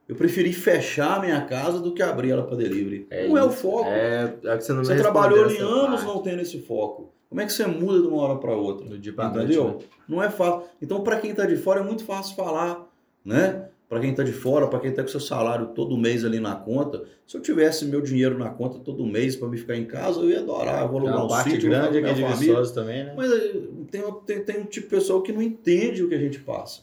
[0.08, 3.06] eu preferi fechar a minha casa do que abrir ela para delivery.
[3.10, 3.36] É não isso.
[3.36, 3.90] é o foco.
[3.90, 6.06] É, é que você não Você trabalhou ali anos parte.
[6.06, 7.12] não tendo esse foco.
[7.28, 8.88] Como é que você muda de uma hora para outra?
[8.88, 9.64] Do dia pra Entendeu?
[9.64, 9.88] Noite, né?
[10.08, 10.62] Não é fácil.
[10.80, 12.90] Então, para quem está de fora, é muito fácil falar,
[13.22, 13.66] né?
[13.86, 16.54] Para quem está de fora, para quem está com seu salário todo mês ali na
[16.56, 20.20] conta, se eu tivesse meu dinheiro na conta todo mês para me ficar em casa,
[20.20, 20.82] eu ia adorar.
[20.82, 22.62] Eu vou alugar um sítio, grande aqui de família.
[22.72, 23.14] também, né?
[23.14, 23.52] Mas eh,
[23.90, 26.82] tem, tem, tem um tipo de pessoa que não entende o que a gente passa.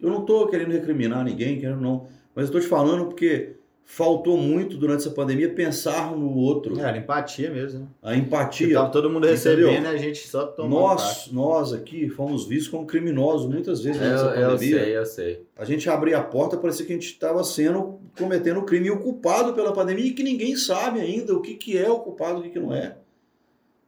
[0.00, 3.56] Eu não estou querendo recriminar ninguém, querendo não mas eu estou te falando porque
[3.90, 6.78] faltou muito durante essa pandemia pensar no outro.
[6.78, 7.86] É, a empatia mesmo, né?
[8.00, 8.68] A empatia.
[8.68, 13.48] Estava todo mundo recebendo, a gente só tomou Nós, nós aqui fomos vistos como criminosos
[13.48, 14.76] muitas vezes durante essa pandemia.
[14.76, 15.46] Eu sei, eu sei.
[15.56, 19.00] A gente abria a porta, parecia que a gente estava sendo, cometendo crime e o
[19.00, 22.40] culpado pela pandemia e que ninguém sabe ainda o que, que é o culpado e
[22.40, 22.96] o que, que não é.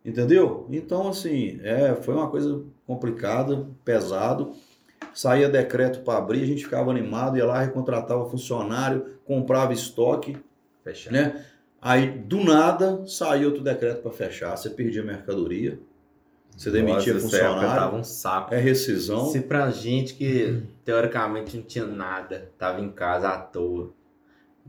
[0.04, 0.66] Entendeu?
[0.68, 4.52] Então, assim, é, foi uma coisa complicada, pesado
[5.14, 10.36] saía decreto para abrir, a gente ficava animado, ia lá, recontratava funcionário, comprava estoque.
[10.82, 11.12] Fechar.
[11.12, 11.44] Né?
[11.80, 15.78] Aí, do nada, saiu outro decreto para fechar, você perdia mercadoria,
[16.56, 17.96] você demitia Nossa, funcionário.
[17.96, 18.54] um saco.
[18.54, 19.26] É rescisão.
[19.26, 23.92] Se pra gente que teoricamente não tinha nada, tava em casa à toa,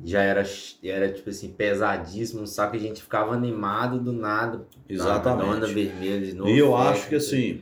[0.03, 0.43] já era,
[0.83, 4.65] era tipo assim, pesadíssimo, só que a gente ficava animado do nada.
[4.89, 5.49] Exatamente.
[5.49, 6.49] Onda vermelha de novo.
[6.49, 7.61] E eu acho que assim,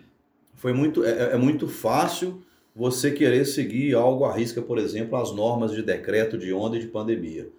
[0.55, 2.41] foi muito, é, é muito fácil
[2.75, 6.81] você querer seguir algo à risca, por exemplo, as normas de decreto de onda e
[6.81, 7.49] de pandemia.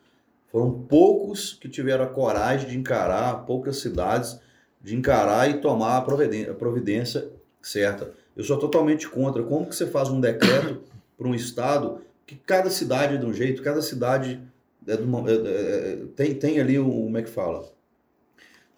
[0.51, 4.39] Foram poucos que tiveram a coragem de encarar, poucas cidades,
[4.83, 7.29] de encarar e tomar a providência, a providência
[7.61, 8.13] certa.
[8.37, 9.43] Eu sou totalmente contra.
[9.43, 10.83] Como que você faz um decreto
[11.17, 14.41] para um estado que cada cidade é de um jeito, cada cidade
[14.87, 17.71] é uma, é, é, tem, tem ali um, como é que fala?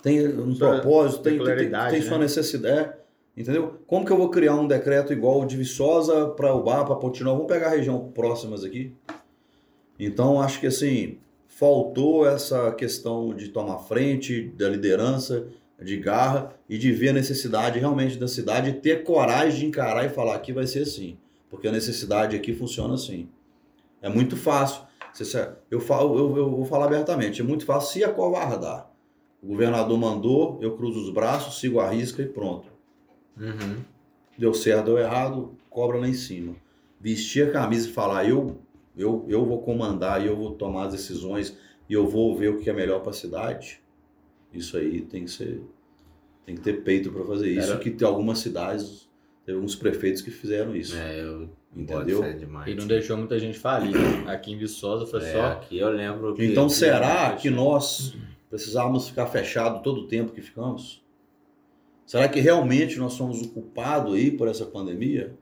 [0.03, 2.25] Tem um propósito, tem, tem, tem, tem sua né?
[2.25, 2.93] necessidade.
[3.37, 3.81] Entendeu?
[3.87, 7.37] Como que eu vou criar um decreto igual de Viçosa para Ubá, para Pontinol?
[7.37, 8.95] Vamos pegar a região próximas aqui.
[9.99, 11.19] Então, acho que assim,
[11.49, 15.49] faltou essa questão de tomar frente, da liderança,
[15.81, 20.05] de garra e de ver a necessidade realmente da cidade e ter coragem de encarar
[20.05, 21.17] e falar aqui vai ser assim,
[21.51, 23.29] porque a necessidade aqui funciona assim.
[24.01, 24.83] É muito fácil.
[25.71, 28.91] Eu, falo, eu, eu vou falar abertamente, é muito fácil se acovardar.
[29.43, 32.74] O governador mandou, eu cruzo os braços, sigo a risca e pronto.
[33.39, 33.83] Uhum.
[34.39, 36.55] Deu certo, deu errado, cobra lá em cima.
[37.01, 38.59] Vestir a camisa e falar, eu,
[38.97, 41.57] eu, eu vou comandar, eu vou tomar as decisões
[41.89, 43.81] e eu vou ver o que é melhor para a cidade.
[44.53, 45.63] Isso aí tem que ser.
[46.47, 47.71] Tem que ter peito para fazer isso.
[47.71, 47.81] Era...
[47.81, 49.09] Que tem algumas cidades,
[49.45, 50.97] teve alguns prefeitos que fizeram isso.
[50.97, 52.23] É, eu entendeu?
[52.39, 53.97] Demais, e não deixou muita gente falir.
[53.97, 54.25] Né?
[54.31, 55.47] Aqui em Viçosa foi é, só.
[55.53, 56.35] Aqui eu lembro.
[56.35, 58.15] Que então será que nós
[58.49, 61.04] precisávamos ficar fechado todo o tempo que ficamos?
[62.07, 65.35] Será que realmente nós somos o culpado aí por essa pandemia?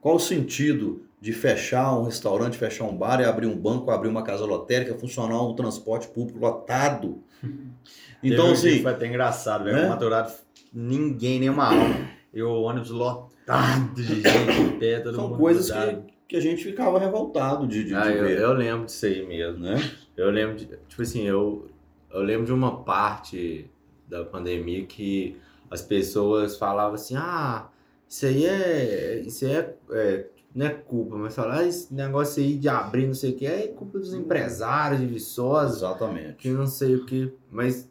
[0.00, 4.08] Qual o sentido de fechar um restaurante, fechar um bar e abrir um banco, abrir
[4.08, 7.22] uma casa lotérica, funcionar um transporte público lotado?
[8.26, 8.80] Então, assim.
[8.80, 9.76] Foi até engraçado, velho.
[9.76, 9.86] Né?
[9.86, 10.32] Maturado,
[10.72, 12.08] ninguém, nenhuma alma.
[12.32, 16.64] E o ônibus lotado de gente em pé, todo São coisas que, que a gente
[16.64, 18.40] ficava revoltado de, de, ah, de eu, ver.
[18.40, 19.76] Eu lembro disso aí mesmo, né?
[20.16, 20.66] Eu lembro de.
[20.88, 21.68] Tipo assim, eu,
[22.10, 23.70] eu lembro de uma parte
[24.08, 25.36] da pandemia que
[25.70, 27.68] as pessoas falavam assim: ah,
[28.08, 29.22] isso aí é.
[29.24, 33.06] Isso aí é, é não é culpa, mas falar ah, esse negócio aí de abrir
[33.06, 35.78] não sei o que é culpa dos empresários de Viçosa.
[35.78, 36.36] Exatamente.
[36.36, 37.32] Que não sei o que.
[37.50, 37.90] Mas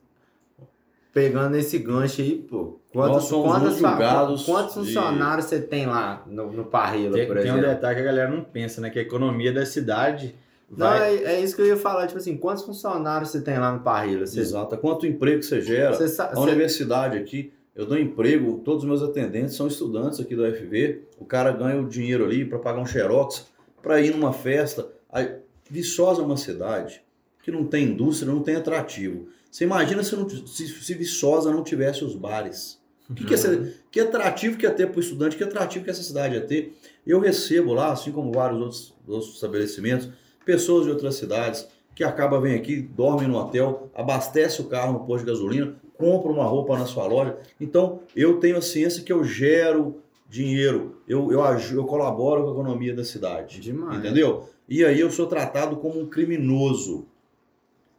[1.13, 2.79] pegando esse gancho aí, pô.
[2.91, 5.49] Quantos, quantos, julgados quantos funcionários de...
[5.49, 7.59] você tem lá no, no Parrila, tem, por exemplo?
[7.59, 8.89] Tem um detalhe que a galera não pensa, né?
[8.89, 10.35] Que a economia da cidade.
[10.69, 10.99] Vai...
[10.99, 13.71] Não, é, é, isso que eu ia falar, tipo assim, quantos funcionários você tem lá
[13.73, 14.25] no Parrila?
[14.25, 14.39] Você...
[14.39, 15.93] Exato, quanto emprego você gera?
[15.93, 20.43] Você a universidade aqui, eu dou emprego, todos os meus atendentes são estudantes aqui do
[20.43, 23.47] UFV, o cara ganha o dinheiro ali para pagar um xerox,
[23.81, 24.87] para ir numa festa.
[25.11, 25.37] Aí,
[25.69, 27.01] Viçosa é uma cidade
[27.41, 29.27] que não tem indústria, não tem atrativo.
[29.49, 32.81] Você imagina se, não, se, se Viçosa não tivesse os bares.
[33.15, 33.71] Que, que, uhum.
[33.91, 36.73] que atrativo que ia ter para o estudante, que atrativo que essa cidade ia ter.
[37.05, 40.09] Eu recebo lá, assim como vários outros, outros estabelecimentos,
[40.45, 45.05] pessoas de outras cidades que acabam, vem aqui, dormem no hotel, abastece o carro no
[45.05, 47.37] posto de gasolina, compra uma roupa na sua loja.
[47.59, 50.01] Então, eu tenho a ciência que eu gero
[50.33, 51.41] dinheiro, eu, eu,
[51.73, 53.59] eu colaboro com a economia da cidade.
[53.59, 53.99] Demais.
[53.99, 54.49] Entendeu?
[54.67, 57.05] E aí eu sou tratado como um criminoso.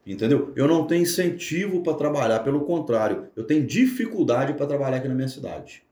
[0.04, 0.52] Entendeu?
[0.56, 5.14] Eu não tenho incentivo para trabalhar, pelo contrário, eu tenho dificuldade para trabalhar aqui na
[5.14, 5.82] minha cidade.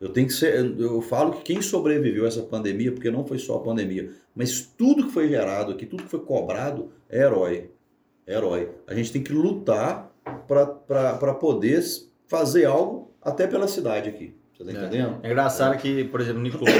[0.00, 3.38] Eu tenho que ser, eu falo que quem sobreviveu a essa pandemia, porque não foi
[3.38, 7.70] só a pandemia, mas tudo que foi gerado aqui, tudo que foi cobrado é herói.
[8.26, 8.70] É herói.
[8.86, 10.09] A gente tem que lutar
[10.46, 11.82] para poder
[12.26, 14.34] fazer algo até pela cidade aqui.
[14.52, 15.20] Você tá entendendo?
[15.22, 15.78] É, é engraçado é.
[15.78, 16.74] que, por exemplo, o Nicolau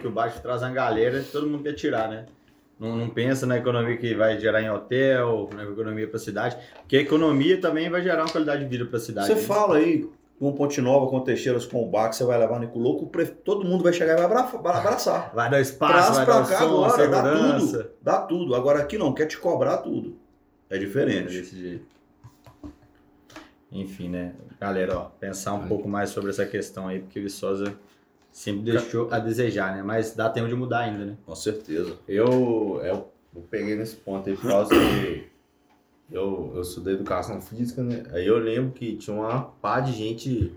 [0.00, 2.26] que o baixo traz uma galera todo mundo quer tirar, né?
[2.78, 6.56] Não, não, pensa na economia que vai gerar em hotel, na economia para a cidade,
[6.78, 9.26] porque a economia também vai gerar uma qualidade de vida para a cidade.
[9.26, 9.40] Você né?
[9.42, 12.78] fala aí com Ponte Nova, com Teixeiras, com o Bar, que você vai levar no
[12.78, 13.10] Louco,
[13.44, 15.30] todo mundo vai chegar e vai abraçar.
[15.34, 17.78] Vai dar espaço, vai dar cá som, agora, segurança.
[17.78, 18.54] dá tudo, dá tudo.
[18.54, 20.16] Agora aqui não, quer te cobrar tudo.
[20.70, 21.36] É diferente.
[21.36, 21.84] É desse jeito.
[23.72, 24.34] Enfim, né?
[24.60, 25.68] Galera, ó, pensar um é.
[25.68, 27.74] pouco mais sobre essa questão aí, porque o Viçosa
[28.32, 29.82] sempre deixou a desejar, né?
[29.82, 31.16] Mas dá tempo de mudar ainda, né?
[31.24, 31.96] Com certeza.
[32.06, 35.28] Eu, eu, eu peguei nesse ponto aí por causa que
[36.10, 38.02] eu, eu estudei educação física, né?
[38.12, 40.52] Aí eu lembro que tinha uma pá de gente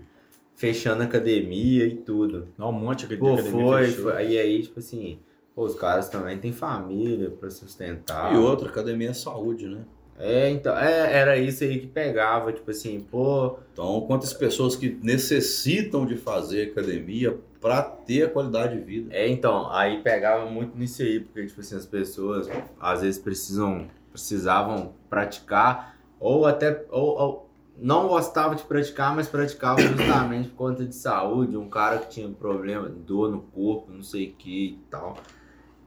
[0.54, 2.48] fechando academia e tudo.
[2.58, 4.04] Não, um monte de Pô, academia foi, fechou.
[4.04, 4.16] foi.
[4.16, 5.18] Aí, aí, tipo assim,
[5.54, 8.34] pô, os caras também têm família pra sustentar.
[8.34, 9.84] E outra, academia é saúde, né?
[10.18, 13.58] É, então, é, era isso aí que pegava, tipo assim, pô.
[13.72, 19.14] Então, quantas pessoas que necessitam de fazer academia para ter a qualidade de vida?
[19.14, 22.48] É, então, aí pegava muito nisso aí, porque, tipo assim, as pessoas
[22.80, 29.82] às vezes precisam, precisavam praticar, ou até, ou, ou não gostavam de praticar, mas praticavam
[29.96, 34.30] justamente por conta de saúde, um cara que tinha problema, dor no corpo, não sei
[34.30, 35.16] o que e tal.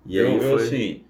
[0.05, 0.51] E aí eu, foi...
[0.51, 1.03] eu, assim,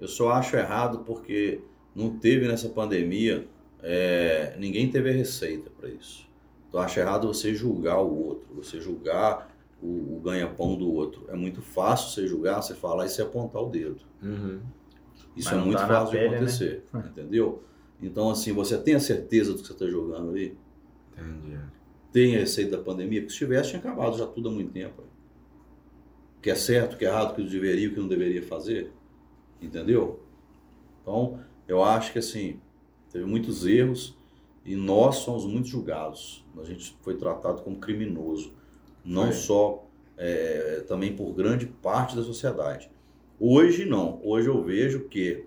[0.00, 1.60] eu só acho errado porque
[1.94, 3.46] não teve nessa pandemia,
[3.82, 6.28] é, ninguém teve a receita para isso.
[6.68, 11.26] Então acho errado você julgar o outro, você julgar o, o ganha-pão do outro.
[11.28, 14.00] É muito fácil você julgar, você falar e você apontar o dedo.
[14.22, 14.60] Uhum.
[15.36, 16.36] Isso Mas é muito fácil pele, de né?
[16.36, 17.04] acontecer, né?
[17.10, 17.62] entendeu?
[18.00, 20.56] Então, assim, você tem a certeza do que você está jogando ali?
[21.12, 21.58] Entendi.
[22.12, 23.20] Tem a receita da pandemia?
[23.20, 25.02] Porque se tivesse, tinha acabado já tudo há muito tempo.
[26.38, 28.42] O que é certo, o que é errado, o que deveria, o que não deveria
[28.42, 28.92] fazer.
[29.60, 30.20] Entendeu?
[31.02, 32.60] Então, eu acho que assim,
[33.10, 34.16] teve muitos erros
[34.64, 36.44] e nós somos muito julgados.
[36.58, 38.52] A gente foi tratado como criminoso,
[39.04, 39.84] não só
[40.16, 42.90] é, também por grande parte da sociedade.
[43.38, 44.20] Hoje não.
[44.22, 45.46] Hoje eu vejo que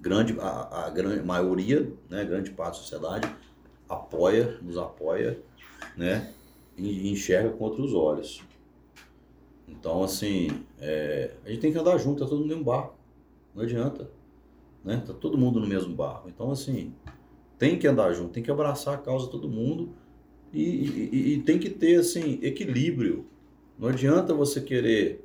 [0.00, 3.32] grande, a, a grande maioria, né, grande parte da sociedade
[3.88, 5.40] apoia, nos apoia,
[5.96, 6.32] né,
[6.76, 8.42] e enxerga com outros olhos.
[9.68, 12.94] Então, assim, é, a gente tem que andar junto, tá todo mundo em um barco.
[13.54, 14.10] Não adianta.
[14.84, 15.02] Né?
[15.06, 16.28] Tá todo mundo no mesmo barco.
[16.28, 16.94] Então, assim,
[17.58, 19.90] tem que andar junto, tem que abraçar a causa todo mundo
[20.52, 23.26] e, e, e tem que ter, assim, equilíbrio.
[23.78, 25.24] Não adianta você querer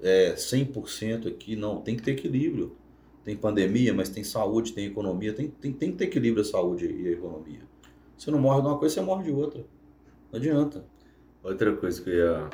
[0.00, 1.80] é, 100% aqui, não.
[1.80, 2.76] Tem que ter equilíbrio.
[3.24, 5.32] Tem pandemia, mas tem saúde, tem economia.
[5.32, 7.60] Tem, tem, tem que ter equilíbrio a saúde e a economia.
[8.16, 9.64] Você não morre de uma coisa, você morre de outra.
[10.32, 10.84] Não adianta.
[11.42, 12.50] Outra coisa que eu ia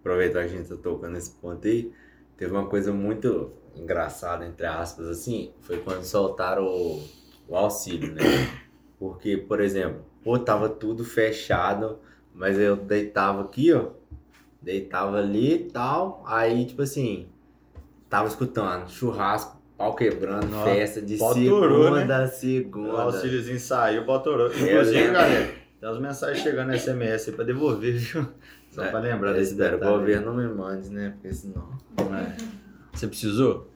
[0.00, 1.92] aproveitar que a gente tá tocando nesse ponto aí,
[2.36, 7.02] teve uma coisa muito engraçada, entre aspas, assim, foi quando soltaram o,
[7.48, 8.22] o auxílio, né?
[8.98, 11.98] Porque, por exemplo, pô, tava tudo fechado,
[12.34, 13.86] mas eu deitava aqui, ó,
[14.60, 17.28] deitava ali e tal, aí, tipo assim,
[18.08, 23.02] tava escutando churrasco, pau quebrando, Nossa, festa de pau segunda torou, a O segunda.
[23.02, 24.48] auxíliozinho saiu, botorou.
[24.48, 25.12] Eu Inclusive, lembro.
[25.12, 28.26] galera, tem umas mensagens chegando no SMS aí pra devolver, viu?
[28.72, 29.98] Só É, pra lembrar Eu desse espero que o detalhe.
[30.00, 31.10] governo não me mande, né?
[31.10, 31.70] Porque senão.
[31.98, 32.57] É.
[32.98, 33.70] Você precisou?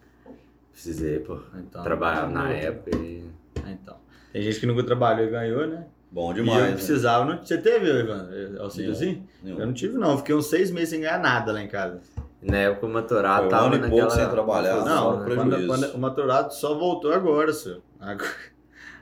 [0.73, 1.39] Precisei, pô.
[1.57, 1.85] Então.
[1.85, 3.25] Trabalhar na época e.
[3.69, 3.97] Então.
[4.33, 5.87] Tem gente que nunca trabalhou e ganhou, né?
[6.11, 6.63] Bom e eu demais.
[6.65, 6.73] né?
[6.73, 7.25] precisava.
[7.25, 7.39] Não...
[7.45, 9.25] Você teve, Ivan, auxíliozinho?
[9.41, 9.61] Nenhum.
[9.61, 10.19] Eu não tive, não.
[10.19, 12.01] Fiquei uns seis meses sem ganhar nada lá em casa.
[12.43, 15.35] Na época o Matorado Foi um tava ano e pouco sem trabalhar, Não, né?
[15.37, 17.81] quando, quando o maturado só voltou agora, senhor.
[18.01, 18.29] Agora-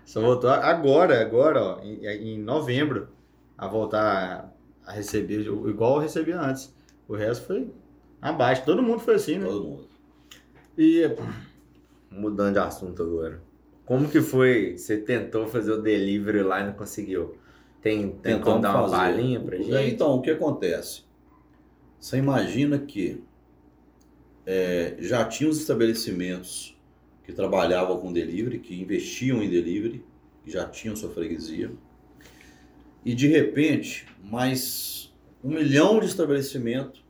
[0.04, 3.08] Só voltou agora, agora, ó, em, em novembro,
[3.56, 4.52] a voltar
[4.84, 6.74] a receber, igual eu recebia antes.
[7.06, 7.70] O resto foi
[8.20, 8.64] abaixo.
[8.64, 9.46] Todo mundo foi assim, né?
[9.46, 9.89] Todo mundo.
[10.82, 11.14] E
[12.10, 13.42] mudando de assunto agora.
[13.84, 14.78] Como que foi?
[14.78, 17.36] Você tentou fazer o delivery lá e não conseguiu?
[17.82, 18.96] Tem, tem como Tentando dar uma fazer.
[18.96, 19.94] palhinha pra gente?
[19.94, 21.02] Então, o que acontece?
[21.98, 23.22] Você imagina que
[24.46, 26.74] é, já tinha os estabelecimentos
[27.24, 30.02] que trabalhavam com delivery, que investiam em delivery,
[30.42, 31.70] que já tinham sua freguesia.
[33.04, 35.12] E de repente, mais
[35.44, 37.04] um milhão de estabelecimentos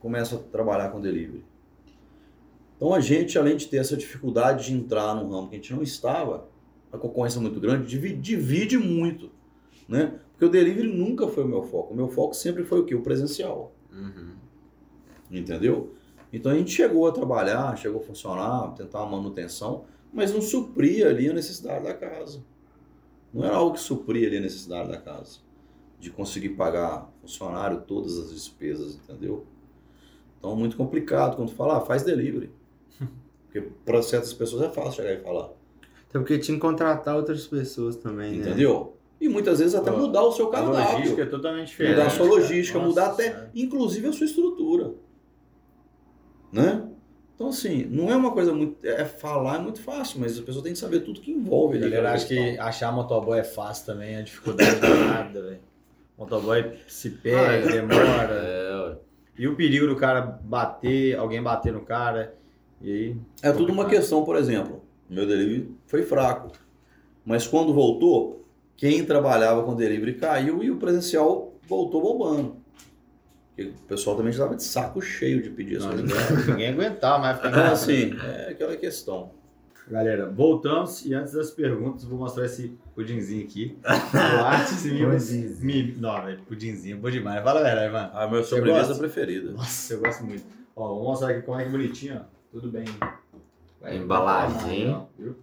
[0.00, 1.44] começam a trabalhar com delivery.
[2.76, 5.72] Então a gente, além de ter essa dificuldade de entrar num ramo que a gente
[5.72, 6.48] não estava,
[6.92, 9.30] a concorrência é muito grande, divide, divide muito,
[9.88, 10.18] né?
[10.32, 11.94] Porque o delivery nunca foi o meu foco.
[11.94, 12.94] O meu foco sempre foi o quê?
[12.94, 13.72] O presencial.
[13.90, 14.34] Uhum.
[15.30, 15.94] Entendeu?
[16.30, 21.08] Então a gente chegou a trabalhar, chegou a funcionar, tentar uma manutenção, mas não supria
[21.08, 22.44] ali a necessidade da casa.
[23.32, 25.38] Não era algo que supria ali a necessidade da casa.
[25.98, 29.46] De conseguir pagar funcionário todas as despesas, entendeu?
[30.38, 32.50] Então muito complicado quando fala, ah, faz delivery.
[33.44, 35.50] Porque para certas pessoas é fácil chegar e falar.
[36.08, 38.48] Até porque tinha que contratar outras pessoas também, né?
[38.50, 38.96] Entendeu?
[39.20, 41.22] E muitas vezes até mudar o seu A logística cardápio.
[41.22, 41.92] é totalmente diferente.
[41.92, 44.92] Mudar a sua logística, Nossa mudar até, inclusive, a sua estrutura.
[46.52, 46.86] Né?
[47.34, 48.76] Então, assim, não é uma coisa muito.
[48.86, 51.80] É falar é muito fácil, mas a pessoa tem que saber tudo que envolve A
[51.80, 51.90] ali.
[51.90, 55.60] galera acha que achar motoboy é fácil também, a dificuldade não é nada, velho.
[56.16, 57.66] Motoboy se pega, Ah, é.
[57.72, 58.32] demora.
[58.32, 58.96] É.
[59.38, 62.34] E o perigo do cara bater, alguém bater no cara.
[62.86, 63.16] E aí.
[63.42, 64.80] É tudo uma questão, por exemplo.
[65.10, 66.52] Meu delivery foi fraco.
[67.24, 68.44] Mas quando voltou,
[68.76, 72.56] quem trabalhava com delivery caiu e o presencial voltou bombando.
[73.56, 76.46] Porque o pessoal também já estava de saco cheio de pedir essas ninguém, coisas.
[76.46, 77.72] ninguém aguentava mais ficar Então, casa.
[77.72, 79.30] assim, é aquela questão.
[79.88, 83.76] Galera, voltamos e antes das perguntas, vou mostrar esse pudinzinho aqui.
[83.82, 85.56] Me, Pudinzinho.
[85.64, 85.92] me.
[85.98, 87.42] Não, velho, pudinzinho, bom demais.
[87.42, 88.10] Fala a verdade, mano.
[88.12, 89.52] A minha Você sobremesa preferida.
[89.52, 90.44] Nossa, eu gosto muito.
[90.74, 92.35] Ó, vou mostrar aqui como é que bonitinho, ó.
[92.50, 92.84] Tudo bem.
[93.80, 93.98] Vai-
[95.18, 95.36] viu?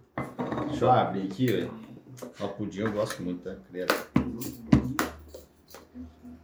[0.68, 1.74] Deixa eu abrir aqui, velho.
[2.40, 3.54] Ó, pudim eu gosto muito, tá?
[3.70, 3.92] Criado.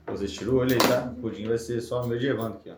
[0.06, 1.12] Vocês tiram o olho aí, tá?
[1.16, 2.74] O pudim vai ser só medievando aqui, ó.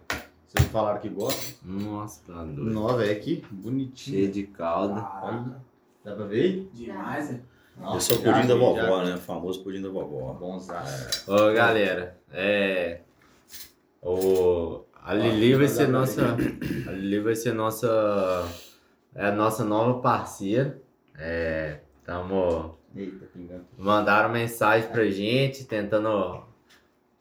[0.46, 1.54] Vocês falaram que gostam.
[1.64, 2.62] Nossa, tá doido.
[2.64, 3.44] Nó, velho, aqui.
[3.50, 4.18] Bonitinho.
[4.18, 5.06] Cheio de calda.
[5.22, 5.56] Olha.
[6.04, 6.70] Dá pra ver aí?
[6.74, 7.40] Demais, é.
[7.96, 9.04] Esse é o pudim da vovó, já.
[9.04, 9.14] né?
[9.14, 10.34] O famoso pudim da vovó.
[10.34, 11.30] Bonzaço.
[11.32, 13.00] Ô, galera, é.
[14.02, 14.81] O...
[15.02, 16.36] A Lili vai ser nossa.
[16.86, 18.48] A Lili vai ser nossa.
[19.14, 20.80] É a nossa nova parceira.
[21.18, 21.80] É.
[22.04, 22.78] Tamo.
[22.94, 23.64] Eita, pingando.
[23.76, 26.44] Mandaram mensagem pra gente, tentando.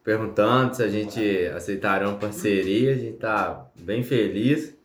[0.03, 2.93] Perguntando se a gente aceitaria uma parceria.
[2.93, 4.75] A gente tá bem feliz.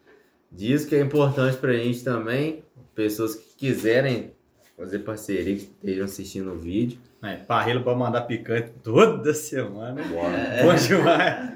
[0.51, 2.65] Diz que é importante pra gente também.
[2.95, 4.33] Pessoas que quiserem
[4.77, 6.99] fazer parceria, que estejam assistindo o vídeo.
[7.23, 10.03] É, parrilo pra mandar picante toda semana.
[10.03, 10.63] Bora.
[10.63, 11.55] Bom demais.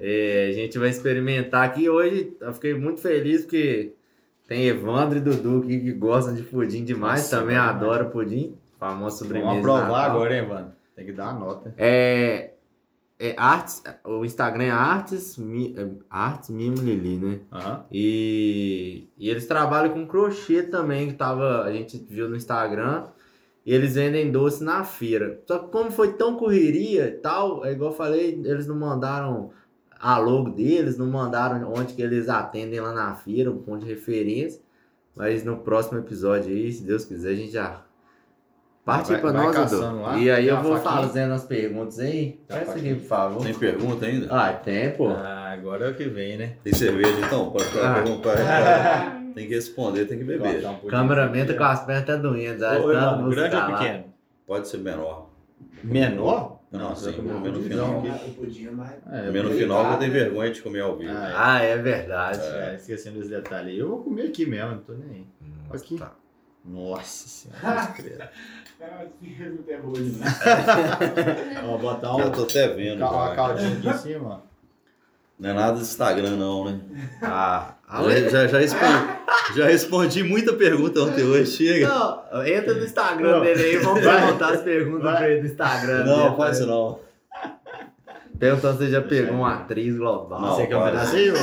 [0.00, 2.36] É, a gente vai experimentar aqui hoje.
[2.40, 3.94] Eu fiquei muito feliz porque
[4.46, 7.22] tem Evandro e Dudu aqui que gostam de pudim demais.
[7.22, 8.56] Nossa, também bom adoro pudim.
[8.78, 9.48] Famosa sobremesa.
[9.50, 10.10] Vamos aprovar Natal.
[10.16, 10.72] agora, hein, mano?
[10.94, 11.74] Tem que dar uma nota.
[11.78, 12.50] É,
[13.18, 17.40] É artes, o Instagram é artes, mi, é artes Mimo Lili, né?
[17.50, 17.86] Aham.
[17.90, 23.04] E, e eles trabalham com crochê também, que tava, a gente viu no Instagram.
[23.66, 25.40] E eles vendem doce na feira.
[25.44, 29.50] Só que como foi tão correria e tal, é igual eu falei, eles não mandaram
[29.98, 33.90] a logo deles, não mandaram onde que eles atendem lá na feira, um ponto de
[33.90, 34.60] referência.
[35.16, 37.82] Mas no próximo episódio aí, se Deus quiser, a gente já
[38.84, 40.00] parte Vai- pra vai nós, Edu.
[40.02, 40.16] lá.
[40.18, 41.02] E aí eu vou faquinha?
[41.08, 42.38] fazendo as perguntas aí.
[42.46, 43.42] Peça aqui, por favor.
[43.42, 44.28] Tem pergunta ainda?
[44.30, 45.08] Ah, tem, pô.
[45.08, 46.52] Ah, agora é o que vem, né?
[46.62, 47.50] Tem cerveja então?
[47.50, 47.94] Pode Ah.
[47.94, 48.36] perguntar.
[49.36, 50.60] Tem que responder, tem que beber.
[50.64, 50.90] Um pouquinho.
[50.90, 51.28] Câmera
[51.58, 52.58] com as pernas até doendo.
[52.58, 54.04] Já Ô, está irmão, no grande ou pequeno?
[54.46, 55.28] Pode ser menor.
[55.84, 56.60] Menor?
[56.72, 57.98] Não, você sim, vai comer no final.
[57.98, 58.08] aqui.
[58.08, 58.92] Eu podia, mas.
[59.12, 61.12] É, Menos no final que eu tenho vergonha de comer ao vivo.
[61.14, 62.40] Ah, Ah, é verdade.
[62.40, 63.78] É, esquecendo esse detalhe aí.
[63.78, 65.26] Eu vou comer aqui mesmo, não tô nem aí.
[65.68, 65.98] Nossa, Aqui.
[65.98, 66.12] tá.
[66.64, 68.24] Nossa senhora, credo.
[68.78, 69.06] Cara,
[69.50, 71.62] não tem ruim, né?
[71.62, 73.04] Ó, botar um, Já tô até vendo.
[73.04, 74.38] uma caldinha aqui em cima, ó.
[75.38, 76.80] Não é nada do Instagram, não, né?
[77.22, 81.52] Ah, Já, já, já, respondi, já respondi muita pergunta ontem hoje.
[81.52, 81.88] Chega.
[81.88, 83.40] Não, entra no Instagram Não.
[83.42, 84.20] dele aí, vamos Vai.
[84.22, 85.16] perguntar as perguntas Vai.
[85.16, 86.04] pra ele no Instagram.
[86.04, 86.74] Não, faz isso vai.
[86.76, 86.98] não.
[88.38, 90.40] Perguntando se você já pegou uma atriz global.
[90.40, 91.34] Não, Você quer um pedacinho?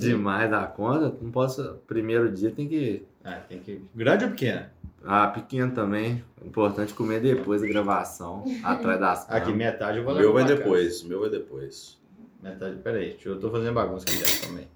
[0.00, 1.14] Demais da conta.
[1.20, 1.78] Não posso.
[1.86, 3.04] Primeiro dia tem que.
[3.24, 3.84] Ah, tem que...
[3.94, 4.72] Grande ou pequena?
[5.04, 6.24] Ah, pequeno também.
[6.44, 8.44] Importante comer depois da gravação.
[8.64, 9.56] Atrás das Aqui, câmeras.
[9.72, 10.64] metade eu vou meu levar vai pra casa.
[10.64, 11.02] depois.
[11.02, 11.98] O meu vai depois.
[12.42, 14.66] Metade, peraí, deixa eu- eu tô fazendo bagunça aqui já também.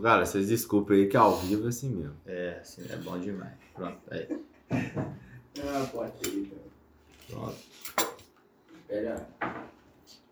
[0.00, 2.16] Galera, vocês desculpem aí que ao vivo é assim mesmo.
[2.26, 3.52] É, assim, é bom demais.
[3.74, 4.28] Pronto, aí.
[4.70, 6.58] Ah, pode ir, então.
[7.30, 7.56] Pronto.
[8.86, 9.26] Pega.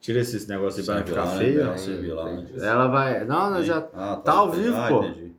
[0.01, 1.65] Tira esses negócios aí pra não ficar lá, feio.
[1.65, 1.77] né?
[2.09, 2.49] Não, lá, né?
[2.61, 3.25] Ela vai.
[3.25, 3.79] Não, nós já.
[3.95, 5.05] Ah, Tá ao vivo, ah, pô.
[5.05, 5.33] entendi.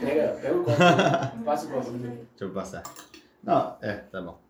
[0.00, 1.44] Pega, pega o copo.
[1.44, 1.90] Passa o copo.
[1.92, 2.08] né?
[2.08, 2.82] Deixa eu passar.
[3.42, 4.40] Não, é, tá bom.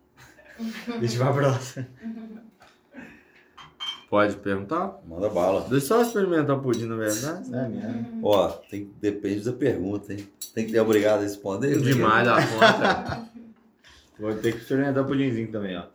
[0.99, 1.87] Deixa eu pra próxima.
[4.15, 5.01] Pode perguntar?
[5.09, 5.63] Manda bala.
[5.63, 7.53] Deixa eu só experimentar o pudim, na verdade.
[7.53, 8.21] É mesmo.
[8.23, 10.29] Ó, tem, depende da pergunta, hein?
[10.55, 11.81] Tem que ter obrigado a responder.
[11.81, 13.29] Demais da conta.
[14.17, 15.87] Vou ter que experimentar o pudimzinho também, ó.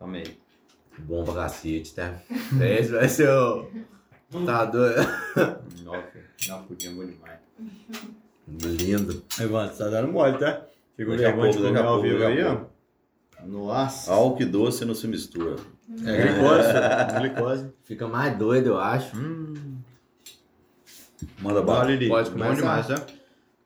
[0.00, 0.36] Calma aí.
[0.98, 2.20] Bom pra cacete, tá?
[2.60, 3.68] Esse vai ser o.
[4.44, 4.96] Tá doido.
[5.84, 6.08] Nossa,
[6.48, 7.38] não, pudim é bom demais.
[8.48, 9.22] Lindo.
[9.40, 10.66] Evandro, você tá dando mole, tá?
[10.96, 12.62] Ficou vergonha de comer ao vivo aí, ó.
[13.46, 14.12] Nossa.
[14.12, 15.54] Álcool e doce não se mistura.
[16.06, 17.20] É glicose, filho.
[17.20, 17.72] glicose.
[17.82, 19.16] Fica mais doido, eu acho.
[19.16, 19.78] Hum.
[21.40, 21.84] Manda bala.
[21.84, 22.08] Lili.
[22.08, 22.54] Pode Bom começar?
[22.54, 23.06] demais, tá?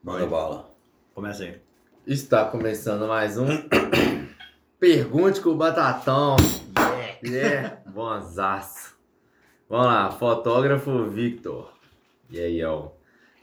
[0.03, 0.71] Manda bala.
[1.15, 1.61] Começa aí.
[2.07, 3.47] Está começando mais um.
[4.81, 6.37] Pergunte com o Batatão.
[7.27, 8.95] É, bonzaço.
[9.67, 11.73] Vamos lá, fotógrafo Victor.
[12.29, 12.89] E aí, ó.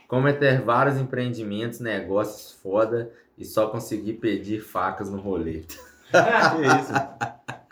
[0.06, 5.64] Como é ter vários empreendimentos, negócios foda e só conseguir pedir facas no rolê?
[6.12, 6.92] Que isso?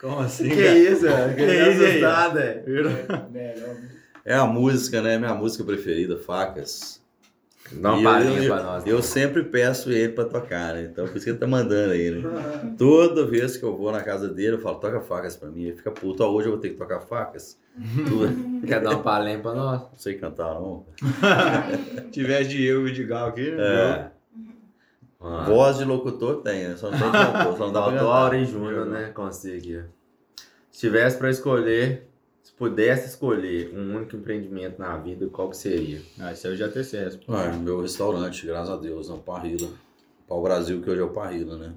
[0.01, 0.79] Como assim, Que cara?
[0.79, 1.37] isso, velho?
[1.37, 1.89] Que isso aí?
[1.89, 2.63] assustado, é.
[2.67, 3.77] Melhor.
[4.25, 5.19] É a música, né?
[5.19, 7.01] Minha música preferida, Facas.
[7.73, 8.85] Dá uma palhinha pra nós.
[8.87, 10.89] Eu sempre peço ele pra tocar, né?
[10.91, 12.23] Então por isso que ele tá mandando aí, né?
[12.77, 15.65] Toda vez que eu vou na casa dele, eu falo, toca facas pra mim.
[15.65, 17.59] Ele fica puto, ó, hoje eu vou ter que tocar facas.
[18.67, 19.83] Quer dar uma palhinha pra nós?
[19.83, 20.85] Não sei cantar, não.
[21.97, 23.63] Se tiver de eu e de Gal aqui, né?
[23.63, 24.11] É,
[25.21, 26.77] Voz de locutor tem, né?
[26.79, 28.05] Só não tem cantor, só não dá pra cantar.
[28.07, 29.11] Auri Júnior, né?
[29.11, 29.85] Consegui.
[30.71, 32.09] Se tivesse pra escolher,
[32.43, 36.01] se pudesse escolher um único empreendimento na vida, qual que seria?
[36.19, 37.51] Ah, isso aí eu já tenho essa resposta.
[37.51, 39.69] Ah, meu restaurante, graças a Deus, é o Parrila.
[40.27, 41.75] Pau Brasil, que hoje é o Parrila, né?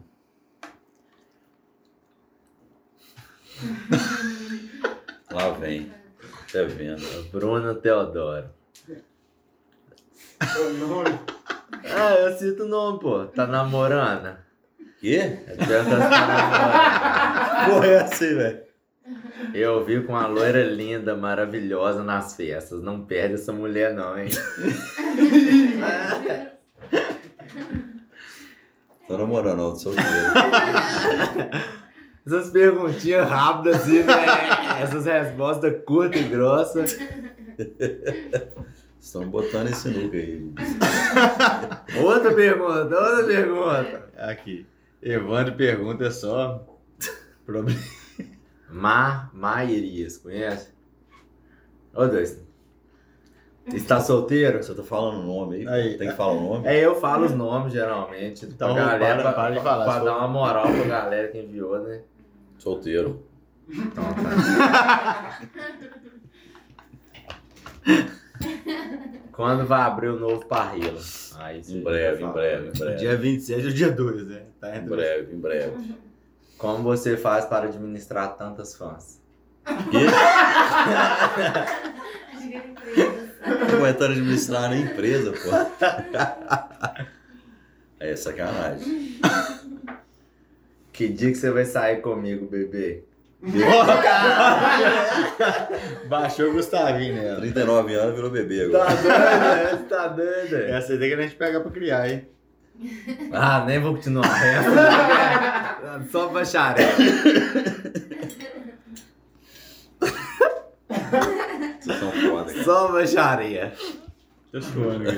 [5.32, 5.92] Lá vem.
[6.52, 7.30] Tá vendo?
[7.32, 8.50] Bruno Teodoro.
[10.40, 11.20] O nome.
[11.86, 13.26] Ah, eu cito o nome, pô.
[13.26, 14.36] Tá namorando?
[15.00, 15.40] Quê?
[15.48, 15.66] É se tá
[17.70, 18.38] Porra, é assim, velho.
[18.38, 18.64] namorando.
[19.54, 22.82] Eu vi com uma loira linda, maravilhosa nas festas.
[22.82, 24.30] Não perde essa mulher, não, hein?
[29.08, 30.10] Tô namorando, não, solteiro.
[32.26, 34.14] Essas perguntinhas rápidas, assim, né?
[34.82, 36.98] Essas respostas curtas e grossas.
[39.04, 40.50] Estão botando esse nuca aí.
[42.02, 44.10] Outra pergunta, outra pergunta.
[44.18, 44.66] Aqui.
[45.02, 46.66] Evandro pergunta só.
[47.46, 47.78] Problema.
[48.72, 50.70] Mar Mairias, conhece?
[51.94, 52.42] Ô, dois.
[53.74, 54.64] Está solteiro?
[54.64, 55.68] Você tá falando o nome aí?
[55.68, 55.98] Aí.
[55.98, 56.66] Tem que falar o nome?
[56.68, 58.46] É, eu falo os nomes geralmente.
[58.46, 60.84] Então, pra galera, para- pra, para de pra- falar, pra se dar uma moral pra
[60.86, 62.02] galera que enviou, né?
[62.58, 63.22] Solteiro.
[63.70, 65.40] Então, tá.
[69.34, 71.00] Quando vai abrir o novo Parrila?
[71.02, 72.96] Sim, Em breve, em breve, em breve.
[72.98, 74.44] Dia 27 ou dia 2, né?
[74.62, 75.96] Tá Em breve, em breve.
[76.58, 79.22] Como você faz para administrar tantas fãs?
[79.90, 80.06] Que?
[83.44, 85.50] Acho que é administrar na empresa, pô.
[88.00, 89.20] É sacanagem.
[90.94, 93.04] Que dia que você vai sair comigo, bebê?
[96.08, 97.42] Baixou o Gustavinho nela.
[97.42, 98.86] 39 anos virou bebê agora.
[98.86, 99.86] Tá doido, né?
[99.90, 100.56] Tá doido.
[100.56, 100.72] é?
[100.78, 102.26] Essa ideia que a gente pega pra criar, hein?
[103.34, 104.26] Ah, nem vou continuar.
[104.46, 106.88] Essa, Só bacharel.
[111.80, 112.64] Vocês são foda, cara.
[112.64, 113.74] Só bacharia.
[114.52, 115.10] Tô suando.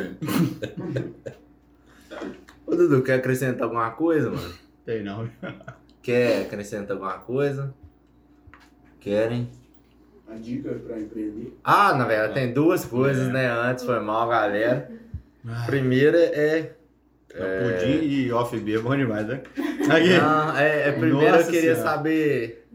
[2.66, 4.54] Ô, Dudu, quer acrescentar alguma coisa, mano?
[4.86, 5.30] Tem não.
[6.02, 7.74] Quer acrescentar alguma coisa?
[9.06, 9.48] Querem?
[10.28, 11.56] A dica pra empreender.
[11.64, 13.48] Ah, na verdade, tem duas coisas, né?
[13.48, 14.92] Antes, foi mal, galera.
[15.68, 16.74] Primeira é.
[17.32, 17.80] É...
[17.80, 19.44] Pudim e off beer é bom demais, né?
[19.92, 20.10] Aqui.
[20.18, 21.82] Não, é, é primeiro eu queria Senhora.
[21.84, 22.68] saber.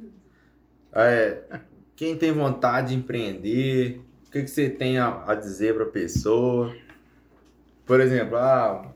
[0.94, 1.38] é,
[1.96, 6.72] quem tem vontade de empreender, o que, que você tem a, a dizer pra pessoa?
[7.84, 8.86] Por exemplo, ah,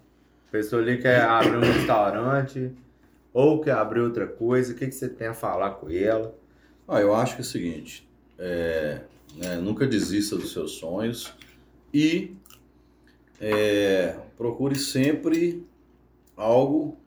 [0.49, 2.71] a pessoa ali quer abrir um restaurante
[3.33, 6.44] ou quer abrir outra coisa, o que, que você tem a falar com ela?
[6.87, 8.07] Ah, eu acho que é o seguinte,
[8.39, 9.01] é,
[9.37, 11.33] né, nunca desista dos seus sonhos
[11.93, 12.33] e
[13.41, 15.65] é, procure sempre
[16.37, 16.99] algo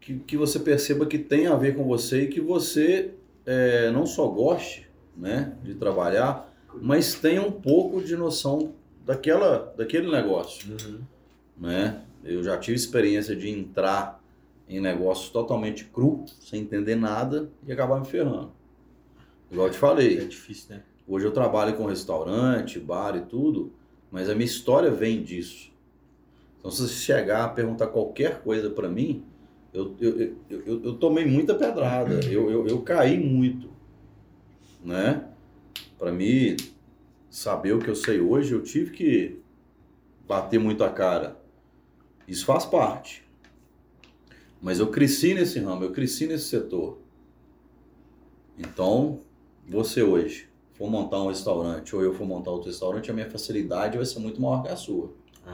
[0.00, 3.14] que, que você perceba que tem a ver com você e que você
[3.46, 8.72] é, não só goste né, de trabalhar, mas tenha um pouco de noção
[9.04, 10.76] daquela, daquele negócio.
[11.56, 12.02] né?
[12.24, 14.22] Eu já tive experiência de entrar
[14.68, 18.52] em negócios totalmente cru, sem entender nada e acabar me ferrando.
[19.52, 20.82] Igual eu te É falei, difícil, né?
[21.06, 23.72] hoje eu trabalho com restaurante, bar e tudo,
[24.10, 25.70] mas a minha história vem disso.
[26.58, 29.24] Então, se você chegar a perguntar qualquer coisa pra mim,
[29.74, 30.36] eu, eu, eu,
[30.66, 33.68] eu, eu tomei muita pedrada, eu, eu, eu caí muito,
[34.82, 35.28] né?
[35.98, 36.56] Para mim
[37.30, 39.40] saber o que eu sei hoje, eu tive que
[40.26, 41.36] bater muito a cara.
[42.26, 43.22] Isso faz parte.
[44.60, 46.98] Mas eu cresci nesse ramo, eu cresci nesse setor.
[48.58, 49.20] Então,
[49.68, 53.96] você hoje for montar um restaurante ou eu for montar outro restaurante, a minha facilidade
[53.96, 55.12] vai ser muito maior que a sua.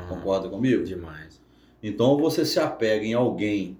[0.08, 0.84] Concorda comigo?
[0.84, 1.40] Demais.
[1.82, 3.78] Então você se apega em alguém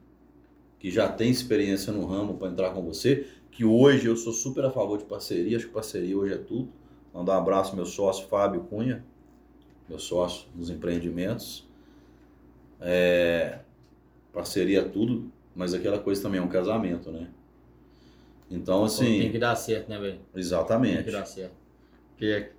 [0.79, 4.65] que já tem experiência no ramo para entrar com você, que hoje eu sou super
[4.65, 6.69] a favor de parceria, acho que parceria hoje é tudo.
[7.13, 9.05] Mandar um abraço meu sócio Fábio Cunha,
[9.89, 11.67] meu sócio nos empreendimentos.
[12.81, 13.59] É,
[14.33, 17.29] parceria é tudo, mas aquela coisa também é um casamento, né?
[18.51, 20.13] Então, Tem assim, que dar certo, né, velho?
[20.15, 21.11] Tem que exatamente.
[21.11, 21.55] dar certo.
[22.11, 22.51] Porque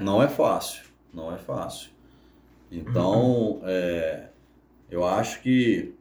[0.00, 1.90] Não é fácil, não é fácil.
[2.70, 4.28] Então, é,
[4.90, 5.94] eu acho que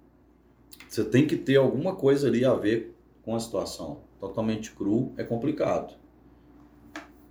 [0.87, 4.01] você tem que ter alguma coisa ali a ver com a situação.
[4.19, 5.95] Totalmente cru é complicado.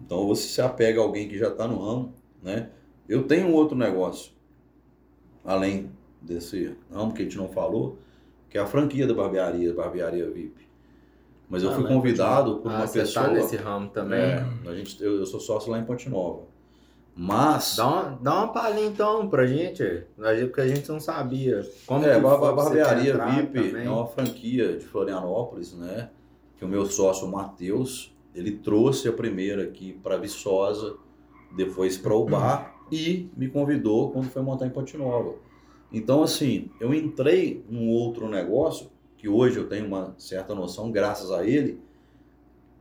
[0.04, 2.70] Então você se apega a alguém que já está no ramo, né?
[3.08, 4.32] Eu tenho um outro negócio,
[5.44, 5.90] além
[6.20, 7.98] desse ramo que a gente não falou,
[8.50, 10.65] que é a franquia da barbearia, barbearia VIP.
[11.48, 13.26] Mas eu Ah, fui em convidado por Ah, uma você pessoa.
[13.26, 14.18] tá nesse ramo também?
[14.20, 16.42] É, a gente, eu, eu sou sócio lá em Ponte Nova.
[17.16, 17.76] Mas.
[17.76, 19.82] Dá, uma, dá uma palhinha então pra gente,
[20.20, 21.62] a gente- porque a gente não sabia.
[21.86, 23.86] Como é, você Barbearia VIP também?
[23.86, 26.10] é uma franquia de Florianópolis, né?
[26.58, 30.96] Que o meu sócio, o Matheus, ele trouxe a primeira aqui para Viçosa,
[31.56, 35.34] depois para o bar e me convidou quando foi montar em Ponte Nova.
[35.92, 38.90] Então, assim, eu entrei num outro negócio,
[39.26, 41.80] que hoje eu tenho uma certa noção, graças a ele,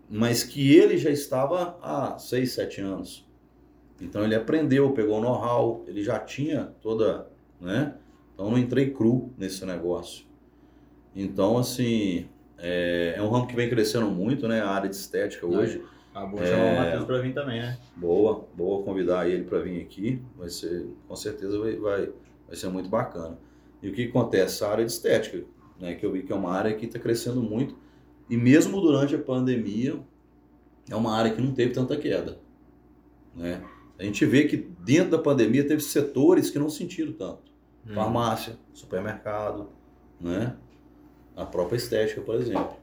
[0.07, 3.27] mas que ele já estava há 6, 7 anos.
[3.99, 7.27] Então ele aprendeu, pegou o know-how, ele já tinha toda,
[7.59, 7.95] né?
[8.31, 10.23] Então eu não entrei cru nesse negócio.
[11.15, 12.29] Então, assim,
[12.59, 14.61] é, é um ramo que vem crescendo muito, né?
[14.61, 15.83] A área de estética hoje.
[16.13, 17.75] acabou de chamar o Matheus pra vir também, né?
[17.95, 20.21] Boa, boa convidar ele para vir aqui.
[20.37, 22.09] Vai ser, com certeza vai, vai,
[22.45, 23.35] vai ser muito bacana.
[23.81, 24.63] E o que acontece?
[24.63, 25.43] A área de estética,
[25.79, 25.95] né?
[25.95, 27.75] Que eu vi que é uma área que está crescendo muito.
[28.29, 29.99] E mesmo durante a pandemia,
[30.89, 32.39] é uma área que não teve tanta queda,
[33.35, 33.63] né?
[33.97, 37.43] A gente vê que dentro da pandemia teve setores que não sentiram tanto.
[37.87, 37.93] Hum.
[37.93, 39.69] Farmácia, supermercado,
[40.19, 40.55] né?
[41.35, 42.77] A própria estética, por exemplo.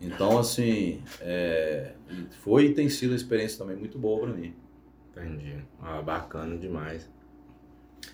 [0.00, 1.94] Então, assim, é,
[2.42, 4.54] foi e tem sido uma experiência também muito boa para mim.
[5.10, 5.64] Entendi.
[5.80, 7.08] Ah, bacana demais.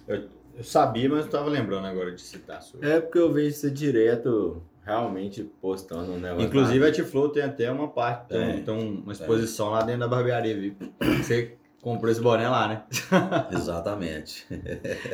[0.06, 0.28] Eu
[0.62, 2.88] sabia, mas não tava lembrando agora de citar sobre.
[2.88, 6.46] É porque eu vejo você direto, realmente, postando um negócio.
[6.46, 6.86] Inclusive lá.
[6.88, 8.62] a Tiflow tem até uma parte, tem, Tem.
[8.64, 10.92] tem uma exposição lá dentro da barbearia VIP.
[11.22, 12.82] Você comprou esse boné lá, né?
[13.52, 14.46] Exatamente.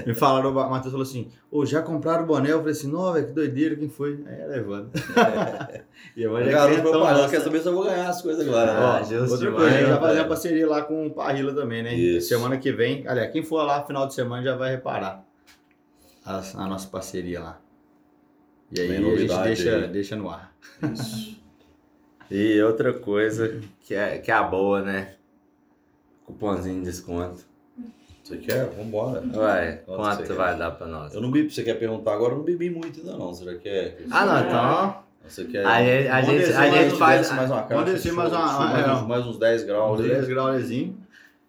[0.04, 2.50] Me falaram, o Matheus falou assim, ô, já compraram o boné?
[2.50, 4.24] Eu falei assim, não, velho, que doideira, quem foi?
[4.26, 4.90] Aí é levando.
[6.16, 7.44] e eu O já clientão propaganda quer né?
[7.44, 8.72] saber se eu vou ganhar as coisas agora.
[8.72, 8.78] né?
[8.80, 11.10] Ah, Ó, outra demais, coisa, a gente né, vai fazer uma parceria lá com o
[11.14, 11.94] Parrila também, né?
[11.94, 12.28] Isso.
[12.28, 15.24] Semana que vem, aliás, quem for lá final de semana já vai reparar
[16.26, 17.60] a, a nossa parceria lá.
[18.72, 19.88] E aí a gente deixa, aí.
[19.88, 20.52] deixa no ar.
[20.92, 21.36] Isso.
[22.30, 25.14] E outra coisa que é, que é a boa, né?
[26.24, 27.44] Cupomzinho de desconto.
[28.24, 28.64] Você quer?
[28.70, 29.22] Vambora.
[29.36, 30.58] Ué, Quanto quanto você vai quer?
[30.58, 31.14] dar pra nós?
[31.14, 32.32] Eu não bebi, você quer perguntar agora?
[32.32, 33.32] Eu não bebi muito ainda não.
[33.32, 33.98] Você já quer?
[34.10, 35.04] Ah, não, então.
[35.28, 35.64] Você quer?
[35.64, 37.30] A gente, a gente, a mais gente um faz.
[37.32, 37.84] mais uma caixa.
[37.84, 40.00] Descer mais show, uma- mais, é, uns, mais uns 10 graus.
[40.00, 40.08] aí.
[40.08, 40.98] 10 grauzinho.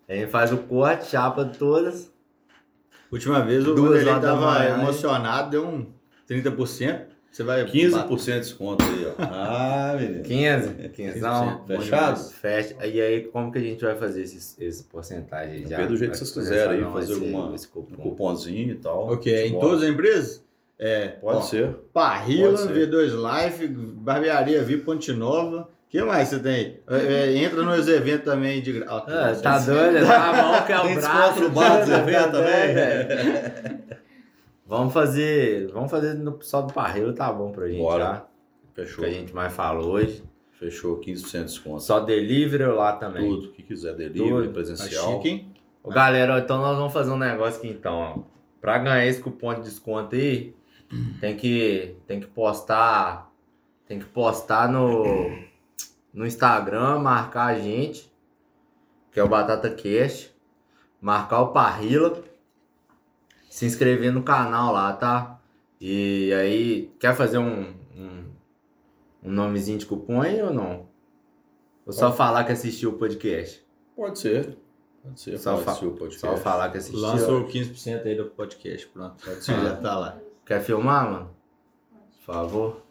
[0.07, 2.11] A gente faz o corte, chapa todas.
[3.12, 5.86] Última vez o Duas Vanderlei tava manhã, emocionado, deu um
[6.30, 7.01] 30%.
[7.32, 9.14] Você vai 15% de desconto aí, ó.
[9.22, 10.24] Ah, menino.
[10.24, 10.89] 15?
[10.89, 11.66] 15 não.
[11.66, 12.20] 15%, Fechado?
[12.32, 12.76] Fecha.
[12.88, 15.58] E aí, como que a gente vai fazer esse, esse porcentagem?
[15.58, 15.64] aí?
[15.66, 17.95] Depende do jeito que vocês quiserem aí, fazer esse- alguma- esse Um cupom.
[18.01, 19.08] cupomzinho e tal.
[19.14, 20.43] Ok, em todas as empresas?
[20.80, 21.76] É, Pode ó, ser.
[21.93, 22.89] Parrila, Pode ser.
[22.89, 23.12] V2
[23.45, 25.70] Life, Barbearia VIP Ponte Nova.
[25.88, 26.80] O que mais você tem?
[26.90, 29.06] É, é, entra nos eventos também de graça.
[29.08, 30.06] Ah, tá doido?
[30.06, 31.42] Tá bom que é o Tem braço.
[31.42, 32.74] no bar dos Tá eventos também?
[32.74, 33.80] velho.
[34.68, 35.72] Vamos fazer.
[35.72, 38.04] Vamos fazer no, só do parreiro, tá bom pra gente Bora.
[38.04, 38.26] já.
[38.76, 39.04] Fechou.
[39.06, 40.22] Que a gente mais falou hoje.
[40.60, 41.82] Fechou 15% de desconto.
[41.84, 43.24] Só delivery lá também.
[43.30, 44.48] Tudo que quiser, delivery, Tudo.
[44.48, 45.14] Tá presencial.
[45.14, 45.54] chique, hein?
[45.84, 48.20] Ô, galera, então nós vamos fazer um negócio aqui então, ó.
[48.60, 50.54] Pra ganhar esse cupom de desconto aí,
[51.22, 53.32] tem que, tem que postar.
[53.88, 55.32] Tem que postar no,
[56.18, 58.11] no Instagram, marcar a gente,
[59.11, 60.36] que é o Batata Cast,
[60.99, 62.24] marcar o Parrila,
[63.47, 65.39] se inscrever no canal lá, tá?
[65.80, 68.32] E aí, quer fazer um, um,
[69.26, 70.88] um nomezinho de cupom aí ou não?
[71.86, 73.63] Ou só falar que assistiu o podcast?
[73.95, 74.57] Pode ser.
[75.03, 75.38] Pode ser.
[75.38, 76.20] Só Pode o podcast.
[76.20, 76.99] Só falar que assistiu.
[76.99, 79.24] Lançou 15% aí do podcast, pronto.
[79.24, 80.20] Pode já tá lá.
[80.43, 81.30] Quer filmar, mano?
[81.91, 82.87] Por favor.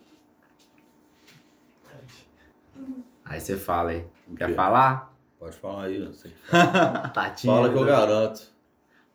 [3.29, 4.07] Aí você fala aí.
[4.37, 5.13] Quer falar?
[5.39, 5.99] Pode falar aí.
[5.99, 6.33] não sei.
[7.13, 7.59] Tá tímido.
[7.61, 8.43] Fala que eu garanto.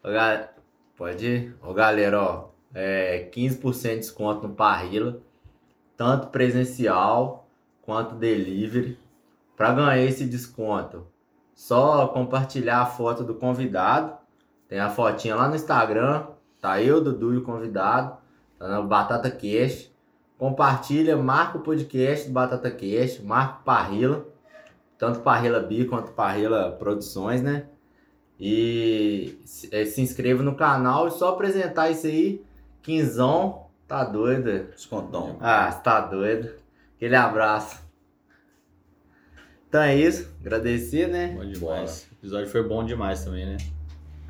[0.03, 0.49] Ô, ga-
[0.97, 1.55] Pode ir?
[1.64, 2.45] Ô, galera, ó.
[2.74, 5.20] É 15% de desconto no Parrila.
[5.97, 7.47] Tanto presencial
[7.82, 8.97] quanto delivery.
[9.57, 11.05] Pra ganhar esse desconto,
[11.53, 14.14] só compartilhar a foto do convidado.
[14.68, 16.26] Tem a fotinha lá no Instagram.
[16.59, 18.18] Tá eu, Dudu e o convidado.
[18.57, 19.91] Tá no Batata Cash.
[20.42, 23.20] Compartilha, marca o podcast do Batata Cash.
[23.20, 24.26] Marca o Parrila.
[24.98, 27.68] Tanto Parrila Bi quanto Parrila Produções, né?
[28.39, 32.44] E se, eh, se inscreva no canal e só apresentar isso aí.
[32.82, 34.66] Quinzão, tá doido?
[34.72, 35.38] Descontão.
[35.39, 36.50] Ah, tá doido.
[36.96, 37.80] Aquele abraço.
[39.70, 40.28] Então é isso.
[40.39, 41.36] Agradecer, né?
[41.38, 42.08] Bom demais.
[42.14, 43.58] O episódio foi bom demais também, né?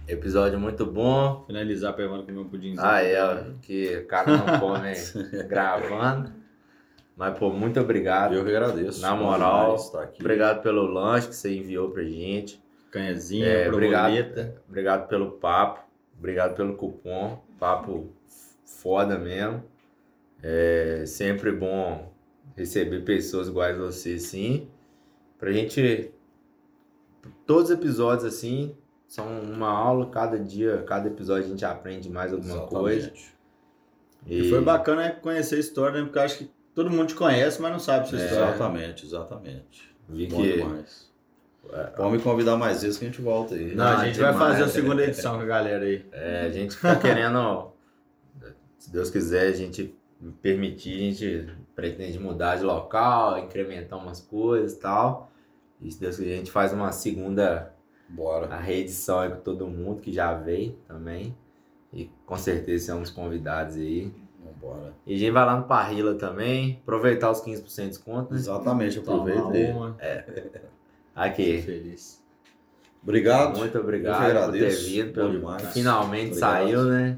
[0.07, 1.43] Episódio muito bom.
[1.47, 2.81] Finalizar pra Evandro comer um pudimzinho.
[2.85, 4.93] Ah, é, que o cara não come
[5.47, 6.31] gravando.
[7.15, 8.33] Mas, pô, muito obrigado.
[8.33, 9.01] Eu que agradeço.
[9.01, 9.77] Na moral.
[10.19, 12.61] Obrigado pelo lanche que você enviou pra gente.
[12.91, 14.53] Canhazinha, É, obrigado.
[14.67, 15.81] Obrigado pelo papo.
[16.17, 17.41] Obrigado pelo cupom.
[17.59, 18.09] Papo
[18.65, 19.63] foda mesmo.
[20.43, 22.11] É sempre bom
[22.57, 24.67] receber pessoas iguais a você, sim.
[25.39, 26.11] Pra gente.
[27.45, 28.75] Todos os episódios, assim,
[29.11, 30.09] são uma aula.
[30.09, 33.07] Cada dia, cada episódio a gente aprende mais alguma coisa.
[33.07, 33.35] Exatamente.
[34.27, 36.03] E foi bacana conhecer a história, né?
[36.05, 38.25] Porque eu acho que todo mundo te conhece, mas não sabe sua É.
[38.25, 38.45] história.
[38.45, 39.95] Exatamente, exatamente.
[40.07, 40.53] Vi Bom que.
[40.57, 41.11] demais.
[41.95, 43.75] Pode me convidar mais vezes que a gente volta aí.
[43.75, 44.35] Não, Não, a gente demais.
[44.37, 46.05] vai fazer a segunda edição com a galera aí.
[46.11, 47.71] É, a gente tá querendo,
[48.77, 49.93] se Deus quiser, a gente
[50.41, 55.31] permitir, a gente pretende mudar de local, incrementar umas coisas e tal.
[55.81, 57.70] E se Deus quiser, a gente faz uma segunda
[58.11, 58.47] Bora.
[58.47, 61.35] a reedição aí com todo mundo que já veio também.
[61.93, 64.13] E com certeza é um dos convidados aí.
[64.43, 64.93] Vambora.
[65.05, 68.39] E a gente vai lá no Parrila também, aproveitar os 15% de desconto, né?
[68.39, 69.71] Exatamente, aí.
[69.71, 69.97] uma.
[71.15, 71.61] Aqui.
[71.61, 72.21] Feliz.
[73.03, 73.57] Obrigado.
[73.57, 74.89] Muito Eu obrigado que por ter agradeço.
[74.89, 75.13] vindo.
[75.13, 75.31] Pelo...
[75.31, 75.73] demais.
[75.73, 76.51] Finalmente Obrigado.
[76.51, 77.17] saiu, né?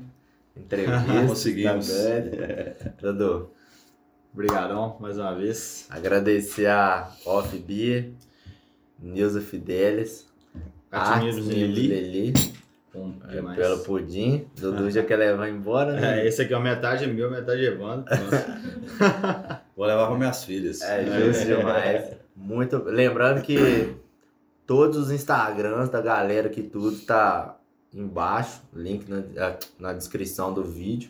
[0.56, 1.04] Entrevista.
[1.28, 1.88] Conseguimos.
[1.89, 2.89] Tá.
[3.12, 3.50] Dudu.
[4.34, 5.86] Obrigadão mais uma vez.
[5.89, 8.14] Agradecer a Off Beer,
[9.00, 10.28] Nilza Fidelis,
[10.94, 11.88] Catinhos Artes Lili.
[11.88, 12.34] Lili,
[12.94, 14.46] Bom é, pelo pudim.
[14.56, 16.22] Dudu já quer levar embora, né?
[16.22, 18.06] É, esse aqui é metade meu, metade Evandro.
[19.76, 20.84] Vou levar para minhas filhas.
[20.84, 22.16] É justo demais.
[22.36, 22.78] Muito.
[22.86, 23.96] Lembrando que
[24.68, 27.58] todos os Instagrams da galera que tudo tá
[27.91, 31.10] embaixo, link na, ah, na descrição do vídeo.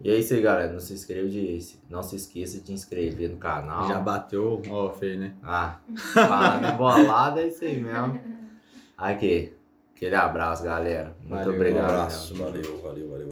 [0.00, 0.72] E é isso aí, galera.
[0.72, 1.60] Não se inscreva de.
[1.88, 3.86] Não se esqueça de inscrever no canal.
[3.86, 5.34] Já bateu o aí, né?
[5.44, 5.78] Ah,
[6.12, 8.39] falando embolado é isso aí mesmo.
[9.00, 9.52] Aqui.
[9.96, 11.14] Aquele abraço, galera.
[11.20, 11.84] Muito Valeu, um Um obrigado.
[11.90, 13.28] abraço, valeu, valeu, valeu.